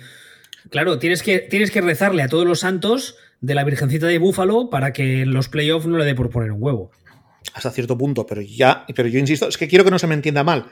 [0.70, 4.70] claro, tienes que, tienes que rezarle a todos los santos de la Virgencita de Búfalo
[4.70, 6.90] para que en los playoffs no le dé por poner un huevo
[7.54, 10.14] hasta cierto punto, pero ya, pero yo insisto, es que quiero que no se me
[10.14, 10.66] entienda mal,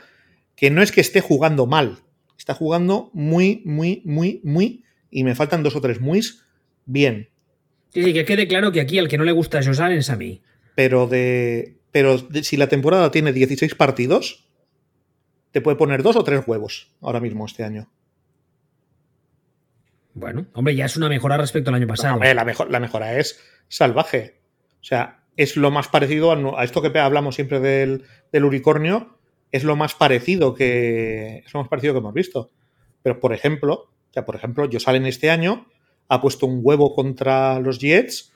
[0.55, 1.99] que no es que esté jugando mal,
[2.39, 6.45] está jugando muy, muy, muy, muy, y me faltan dos o tres muis
[6.85, 7.29] bien.
[7.93, 10.17] Sí, sí, que quede claro que aquí al que no le gusta Allen es a
[10.17, 10.43] mí.
[10.75, 14.46] Pero de, pero de, si la temporada tiene 16 partidos,
[15.57, 17.89] te puede poner dos o tres huevos ahora mismo este año.
[20.13, 22.11] Bueno, hombre, ya es una mejora respecto al año pasado.
[22.11, 24.43] No, hombre, la, mejor, la mejora es salvaje.
[24.83, 29.19] O sea, es lo más parecido a, a esto que hablamos siempre del, del, unicornio,
[29.51, 32.51] es lo más parecido que es lo más parecido que hemos visto.
[33.03, 35.69] Pero, por ejemplo, sea, por ejemplo, yo salen este año,
[36.09, 38.33] ha puesto un huevo contra los Jets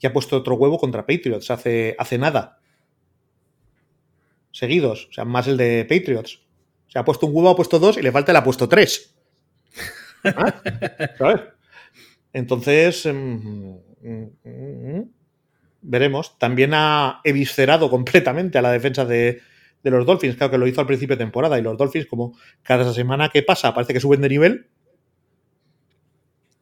[0.00, 2.60] y ha puesto otro huevo contra Patriots hace, hace nada.
[4.50, 6.43] Seguidos, o sea, más el de Patriots.
[6.94, 9.16] Sea, ha puesto un huevo, ha puesto dos y le falta el ha puesto tres.
[10.22, 10.54] ¿Ah?
[11.18, 11.40] ¿Sabes?
[12.32, 15.10] Entonces, mm, mm, mm,
[15.82, 16.38] veremos.
[16.38, 19.40] También ha eviscerado completamente a la defensa de,
[19.82, 20.36] de los Dolphins.
[20.36, 21.58] Claro que lo hizo al principio de temporada.
[21.58, 24.68] Y los Dolphins, como cada semana que pasa, parece que suben de nivel.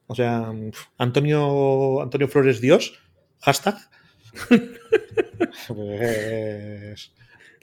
[0.07, 0.51] O sea,
[0.97, 2.99] Antonio, Antonio Flores Dios,
[3.41, 3.75] hashtag.
[5.67, 7.13] pues,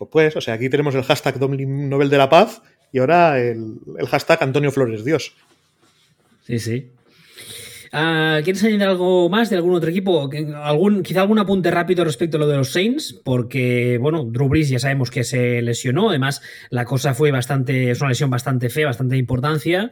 [0.08, 4.06] pues, o sea, aquí tenemos el hashtag Nobel de la Paz y ahora el, el
[4.06, 5.34] hashtag Antonio Flores Dios.
[6.46, 6.90] Sí, sí.
[7.92, 10.30] Uh, ¿Quieres añadir algo más de algún otro equipo?
[10.62, 14.68] ¿Algún, quizá algún apunte rápido respecto a lo de los Saints, porque, bueno, Drew Brees
[14.68, 16.40] ya sabemos que se lesionó, además
[16.70, 19.90] la cosa fue bastante, es una lesión bastante fea, bastante de importancia.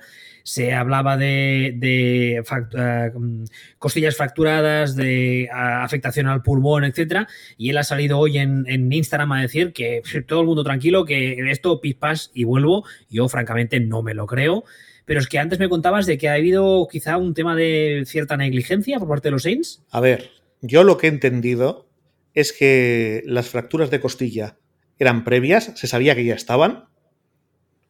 [0.49, 3.45] Se hablaba de, de uh,
[3.79, 7.29] costillas fracturadas, de afectación al pulmón, etcétera,
[7.59, 11.05] y él ha salido hoy en, en, Instagram a decir que todo el mundo tranquilo,
[11.05, 12.87] que esto pispas y vuelvo.
[13.11, 14.65] Yo, francamente, no me lo creo.
[15.05, 18.39] Pero es que antes me contabas de que ha habido quizá un tema de cierta
[18.39, 19.85] negligencia por parte de los Saints.
[19.91, 20.31] A ver,
[20.63, 21.91] yo lo que he entendido
[22.33, 24.57] es que las fracturas de costilla
[24.99, 26.87] eran previas, se sabía que ya estaban,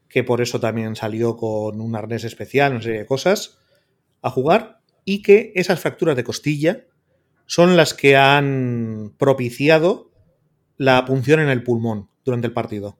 [0.08, 3.58] que por eso también salió con un arnés especial, no sé qué cosas,
[4.22, 6.84] a jugar, y que esas fracturas de costilla
[7.46, 10.10] son las que han propiciado
[10.76, 12.98] la punción en el pulmón durante el partido.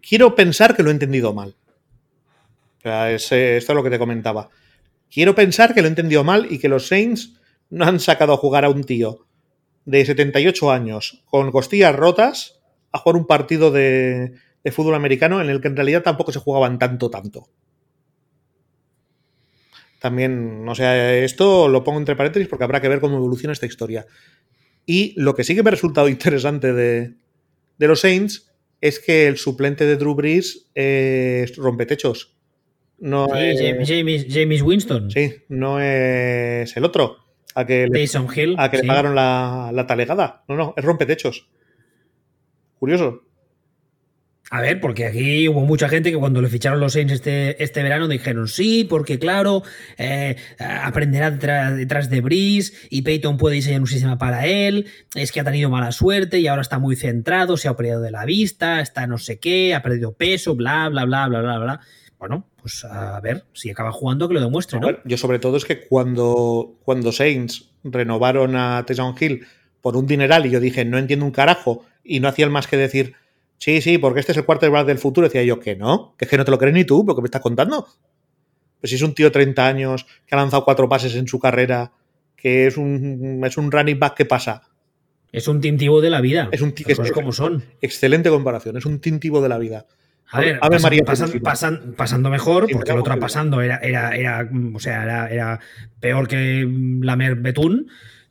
[0.00, 1.56] Quiero pensar que lo he entendido mal.
[2.78, 4.48] O sea, esto es lo que te comentaba.
[5.10, 8.36] Quiero pensar que lo he entendido mal y que los Saints no han sacado a
[8.36, 9.26] jugar a un tío
[9.84, 12.60] de 78 años con costillas rotas
[12.92, 14.34] a jugar un partido de,
[14.64, 17.48] de fútbol americano en el que en realidad tampoco se jugaban tanto, tanto.
[20.00, 23.66] También, o sea, esto lo pongo entre paréntesis porque habrá que ver cómo evoluciona esta
[23.66, 24.06] historia.
[24.86, 27.14] Y lo que sí que me ha resultado interesante de,
[27.78, 28.50] de los Saints
[28.80, 32.36] es que el suplente de Drew Brees es rompetechos.
[32.98, 35.10] No sí, es, James, James, Winston.
[35.10, 37.16] Sí, no es el otro.
[37.54, 38.82] A que le, Hill, a que sí.
[38.82, 40.44] le pagaron la, la, talegada.
[40.48, 41.48] No, no, es rompetechos.
[42.78, 43.27] Curioso.
[44.50, 47.82] A ver, porque aquí hubo mucha gente que cuando le ficharon los Saints este, este
[47.82, 49.62] verano dijeron sí, porque claro,
[49.98, 55.32] eh, aprenderá detrás, detrás de Breeze y Peyton puede diseñar un sistema para él, es
[55.32, 58.24] que ha tenido mala suerte y ahora está muy centrado, se ha operado de la
[58.24, 61.80] vista, está no sé qué, ha perdido peso, bla, bla, bla, bla, bla, bla.
[62.18, 64.86] Bueno, pues a ver si acaba jugando que lo demuestre, ¿no?
[64.86, 69.46] Ver, yo sobre todo es que cuando, cuando Saints renovaron a Tyson Hill
[69.82, 72.78] por un dineral y yo dije, no entiendo un carajo, y no hacían más que
[72.78, 73.14] decir,
[73.58, 76.30] sí, sí, porque este es el quarterback del futuro, decía yo que no, que es
[76.30, 77.86] que no te lo crees ni tú, porque me estás contando.
[78.80, 81.38] Pues si es un tío de 30 años que ha lanzado cuatro pases en su
[81.38, 81.92] carrera,
[82.36, 84.62] que es un, es un running back que pasa.
[85.32, 86.48] Es un tintivo de la vida.
[86.52, 87.64] Es un es, como son.
[87.80, 89.86] Excelente comparación, es un tintivo de la vida.
[90.30, 91.04] A ver, Ave pasan, María
[91.42, 95.60] pasan, pasando mejor, Sí, porque el otro pasando era, era, era, o sea, era, era
[96.00, 96.68] peor que
[97.00, 97.88] Lamer Betún,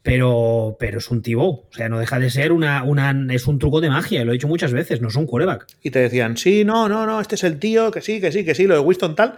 [0.07, 1.49] pero, pero es un tibo.
[1.49, 3.13] O sea, no deja de ser una, una.
[3.29, 5.67] Es un truco de magia, lo he dicho muchas veces, no es un quarterback.
[5.83, 8.45] y te decían, sí, no, no, no, este es el tío, que sí, que sí,
[8.45, 9.35] que sí, lo de Winston tal.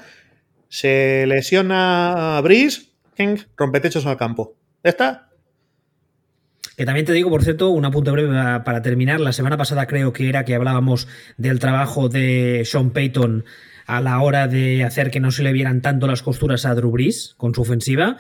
[0.68, 2.84] Se lesiona a Breeze,
[3.58, 4.58] rompetechos al campo.
[4.84, 5.30] ¿Ya está?
[6.78, 9.20] Que también te digo, por cierto, un apunte breve para, para terminar.
[9.22, 11.08] La semana pasada creo que era que hablábamos
[11.38, 13.44] del trabajo de Sean Payton
[13.88, 16.92] a la hora de hacer que no se le vieran tanto las costuras a Drew
[16.92, 18.18] Brees con su ofensiva.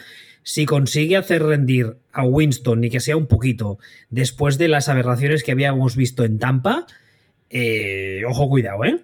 [0.50, 3.78] Si consigue hacer rendir a Winston, ni que sea un poquito,
[4.10, 6.88] después de las aberraciones que habíamos visto en Tampa,
[7.52, 9.00] eh, ojo cuidado, ¿eh?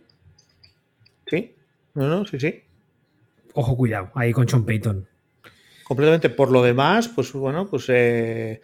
[1.27, 1.53] Sí,
[1.93, 2.63] no, no, sí, sí.
[3.53, 5.07] Ojo cuidado, ahí con Sean Payton.
[5.83, 6.31] Completamente.
[6.31, 8.61] Por lo demás, pues bueno, pues eh,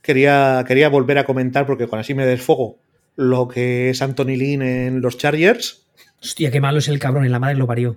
[0.00, 2.78] quería, quería volver a comentar, porque con así me desfogo,
[3.16, 5.88] lo que es Anthony Lynn en los Chargers.
[6.22, 7.96] Hostia, qué malo es el cabrón, en la madre lo parió.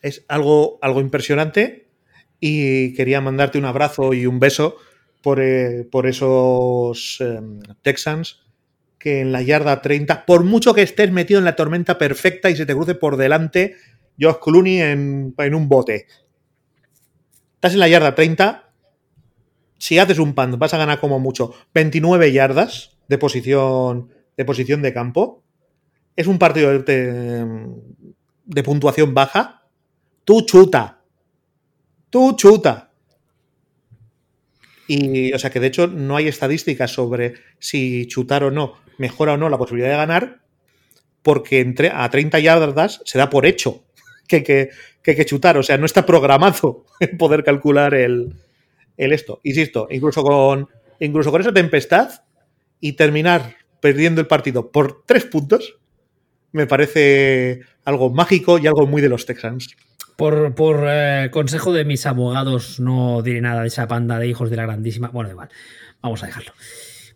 [0.00, 1.85] Es algo, algo impresionante
[2.40, 4.76] y quería mandarte un abrazo y un beso
[5.22, 7.40] por, eh, por esos eh,
[7.82, 8.40] Texans
[8.98, 12.56] que en la yarda 30, por mucho que estés metido en la tormenta perfecta y
[12.56, 13.76] se te cruce por delante
[14.18, 16.06] Josh Clooney en, en un bote.
[17.54, 18.66] Estás en la yarda 30,
[19.78, 24.82] si haces un punt vas a ganar como mucho 29 yardas de posición de, posición
[24.82, 25.42] de campo.
[26.14, 27.46] Es un partido de,
[28.44, 29.68] de puntuación baja.
[30.24, 30.95] Tú chuta.
[32.10, 32.90] Tú chuta.
[34.88, 39.34] Y, o sea, que de hecho no hay estadísticas sobre si chutar o no mejora
[39.34, 40.40] o no la posibilidad de ganar,
[41.22, 43.84] porque entre, a 30 yardas se da por hecho
[44.28, 44.70] que, que,
[45.02, 45.58] que, que chutar.
[45.58, 46.84] O sea, no está programado
[47.18, 48.34] poder calcular el,
[48.96, 49.40] el esto.
[49.42, 50.68] Insisto, incluso con,
[51.00, 52.22] incluso con esa tempestad
[52.80, 55.78] y terminar perdiendo el partido por tres puntos,
[56.52, 59.76] me parece algo mágico y algo muy de los Texans.
[60.16, 64.48] Por, por eh, consejo de mis abogados, no diré nada de esa panda de hijos
[64.50, 65.08] de la grandísima.
[65.08, 65.50] Bueno, igual,
[66.00, 66.52] vamos a dejarlo.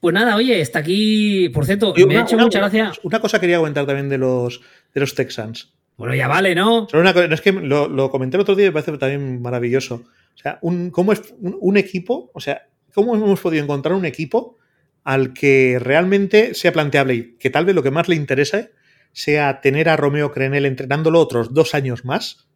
[0.01, 1.49] Pues nada, oye, está aquí.
[1.49, 2.93] Por cierto, Y me una- ha hecho una- mucha gracia.
[3.03, 4.61] Una cosa quería comentar también de los,
[4.95, 5.73] de los Texans.
[5.97, 6.87] Bueno, ya vale, ¿no?
[6.91, 8.97] Solo una co- no, es que lo, lo comenté el otro día y me parece
[8.99, 9.97] también maravilloso.
[10.35, 12.31] O sea, un, ¿cómo es un, un equipo?
[12.35, 14.57] O sea, ¿cómo hemos podido encontrar un equipo
[15.05, 18.73] al que realmente sea planteable y que tal vez lo que más le interese
[19.13, 22.47] sea tener a Romeo Crenel entrenándolo otros dos años más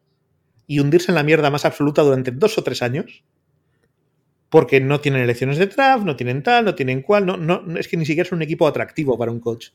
[0.66, 3.22] y hundirse en la mierda más absoluta durante dos o tres años?
[4.50, 7.88] Porque no tienen elecciones de draft, no tienen tal, no tienen cual, no, no, es
[7.88, 9.68] que ni siquiera es un equipo atractivo para un coach.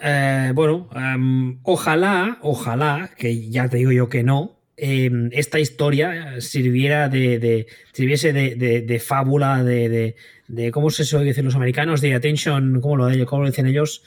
[0.00, 6.40] Eh, bueno, em, ojalá, ojalá, que ya te digo yo que no, em, esta historia
[6.40, 10.16] sirviera de, de- sirviese de, de- de fábula, de, de-
[10.48, 12.00] de- ¿cómo se suele decir los americanos?
[12.00, 14.02] De attention, ¿cómo lo, cómo lo dicen ellos?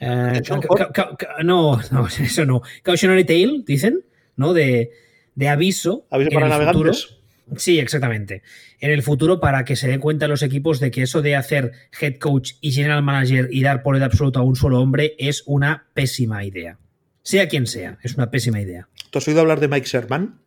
[0.00, 0.40] Eh,
[0.76, 2.60] ca- ca- ca- no, no, eso no.
[2.82, 4.04] Cautionary tale, dicen,
[4.36, 4.52] ¿no?
[4.52, 4.90] De,
[5.36, 6.08] de aviso.
[6.10, 7.04] ¿Aviso para navegantes?
[7.04, 7.16] futuro.
[7.56, 8.42] Sí, exactamente.
[8.80, 11.72] En el futuro, para que se den cuenta los equipos de que eso de hacer
[12.00, 15.86] head coach y general manager y dar poder absoluto a un solo hombre es una
[15.94, 16.78] pésima idea.
[17.22, 18.88] Sea quien sea, es una pésima idea.
[19.10, 20.40] ¿Tú has oído hablar de Mike Sherman?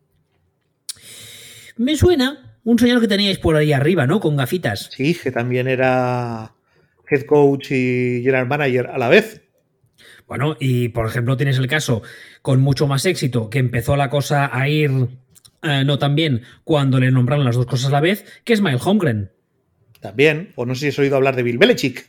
[1.78, 4.20] Me suena un señor que teníais por ahí arriba, ¿no?
[4.20, 4.90] Con gafitas.
[4.94, 6.52] Sí, que también era
[7.10, 9.42] head coach y general manager a la vez.
[10.30, 12.02] Bueno, y por ejemplo, tienes el caso
[12.42, 14.90] con mucho más éxito, que empezó la cosa a ir
[15.62, 18.60] eh, no tan bien cuando le nombraron las dos cosas a la vez, que es
[18.62, 19.30] Mile Holmgren.
[20.00, 20.52] También.
[20.56, 22.08] O no sé si has oído hablar de Bill Belichick.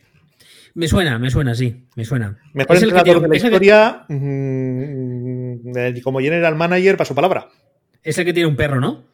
[0.74, 2.38] Me suena, me suena, sí, me suena.
[2.54, 4.06] Mejor Es el que entrenador tiene- de la historia.
[4.08, 7.50] mm, eh, como general manager, paso palabra.
[8.04, 9.06] Es el que tiene un perro, ¿no?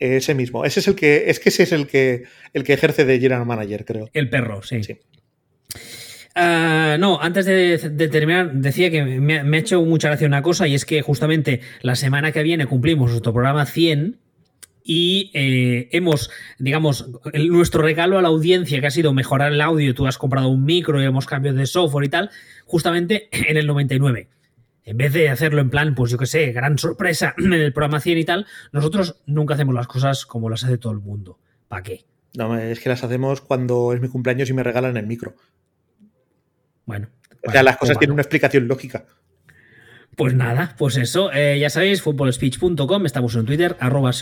[0.00, 0.64] Ese mismo.
[0.64, 1.30] Ese es el que.
[1.30, 4.08] Es que ese es el que el que ejerce de general manager, creo.
[4.12, 4.82] El perro, sí.
[4.82, 4.98] Sí.
[6.34, 10.74] Ah, no, antes de, terminar, decía que me, ha hecho mucha gracia una cosa y
[10.74, 14.18] es que justamente la semana que viene cumplimos nuestro programa 100
[14.82, 17.08] y eh, hemos, digamos,
[17.48, 20.64] nuestro regalo a la audiencia que ha sido mejorar el audio, tú has comprado un
[20.64, 22.30] micro y hemos cambiado de software y tal,
[22.66, 24.28] justamente en el 99.
[24.86, 28.00] En vez de hacerlo en plan, pues yo qué sé, gran sorpresa en el programa
[28.00, 31.38] 100 y tal, nosotros nunca hacemos las cosas como las hace todo el mundo.
[31.68, 32.04] ¿Para qué?
[32.36, 35.36] No, es que las hacemos cuando es mi cumpleaños y me regalan el micro.
[36.86, 37.08] Bueno.
[37.46, 39.04] O sea, las cosas tienen una explicación lógica.
[40.16, 44.12] Pues nada, pues eso, eh, ya sabéis, footballspeech.com, estamos en Twitter, arroba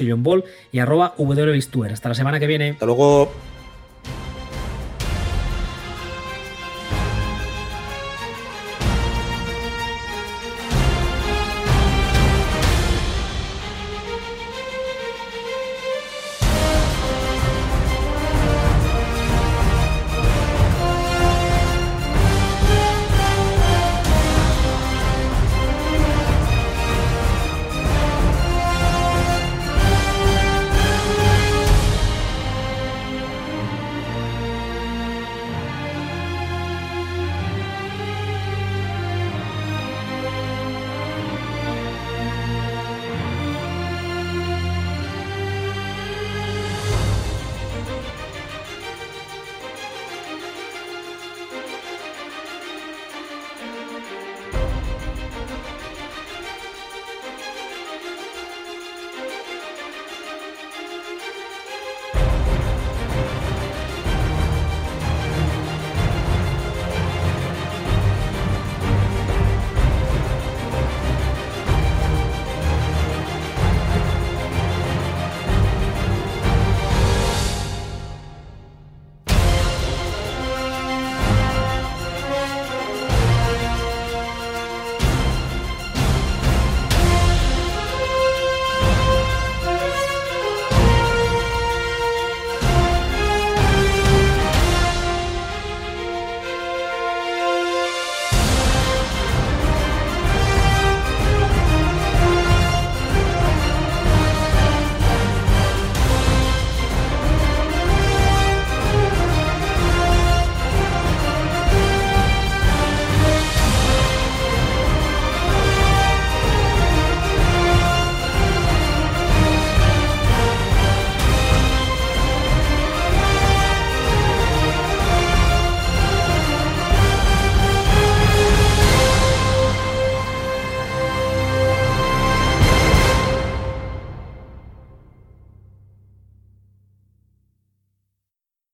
[0.73, 1.15] y arroba.
[1.93, 2.71] Hasta la semana que viene.
[2.71, 3.33] Hasta luego.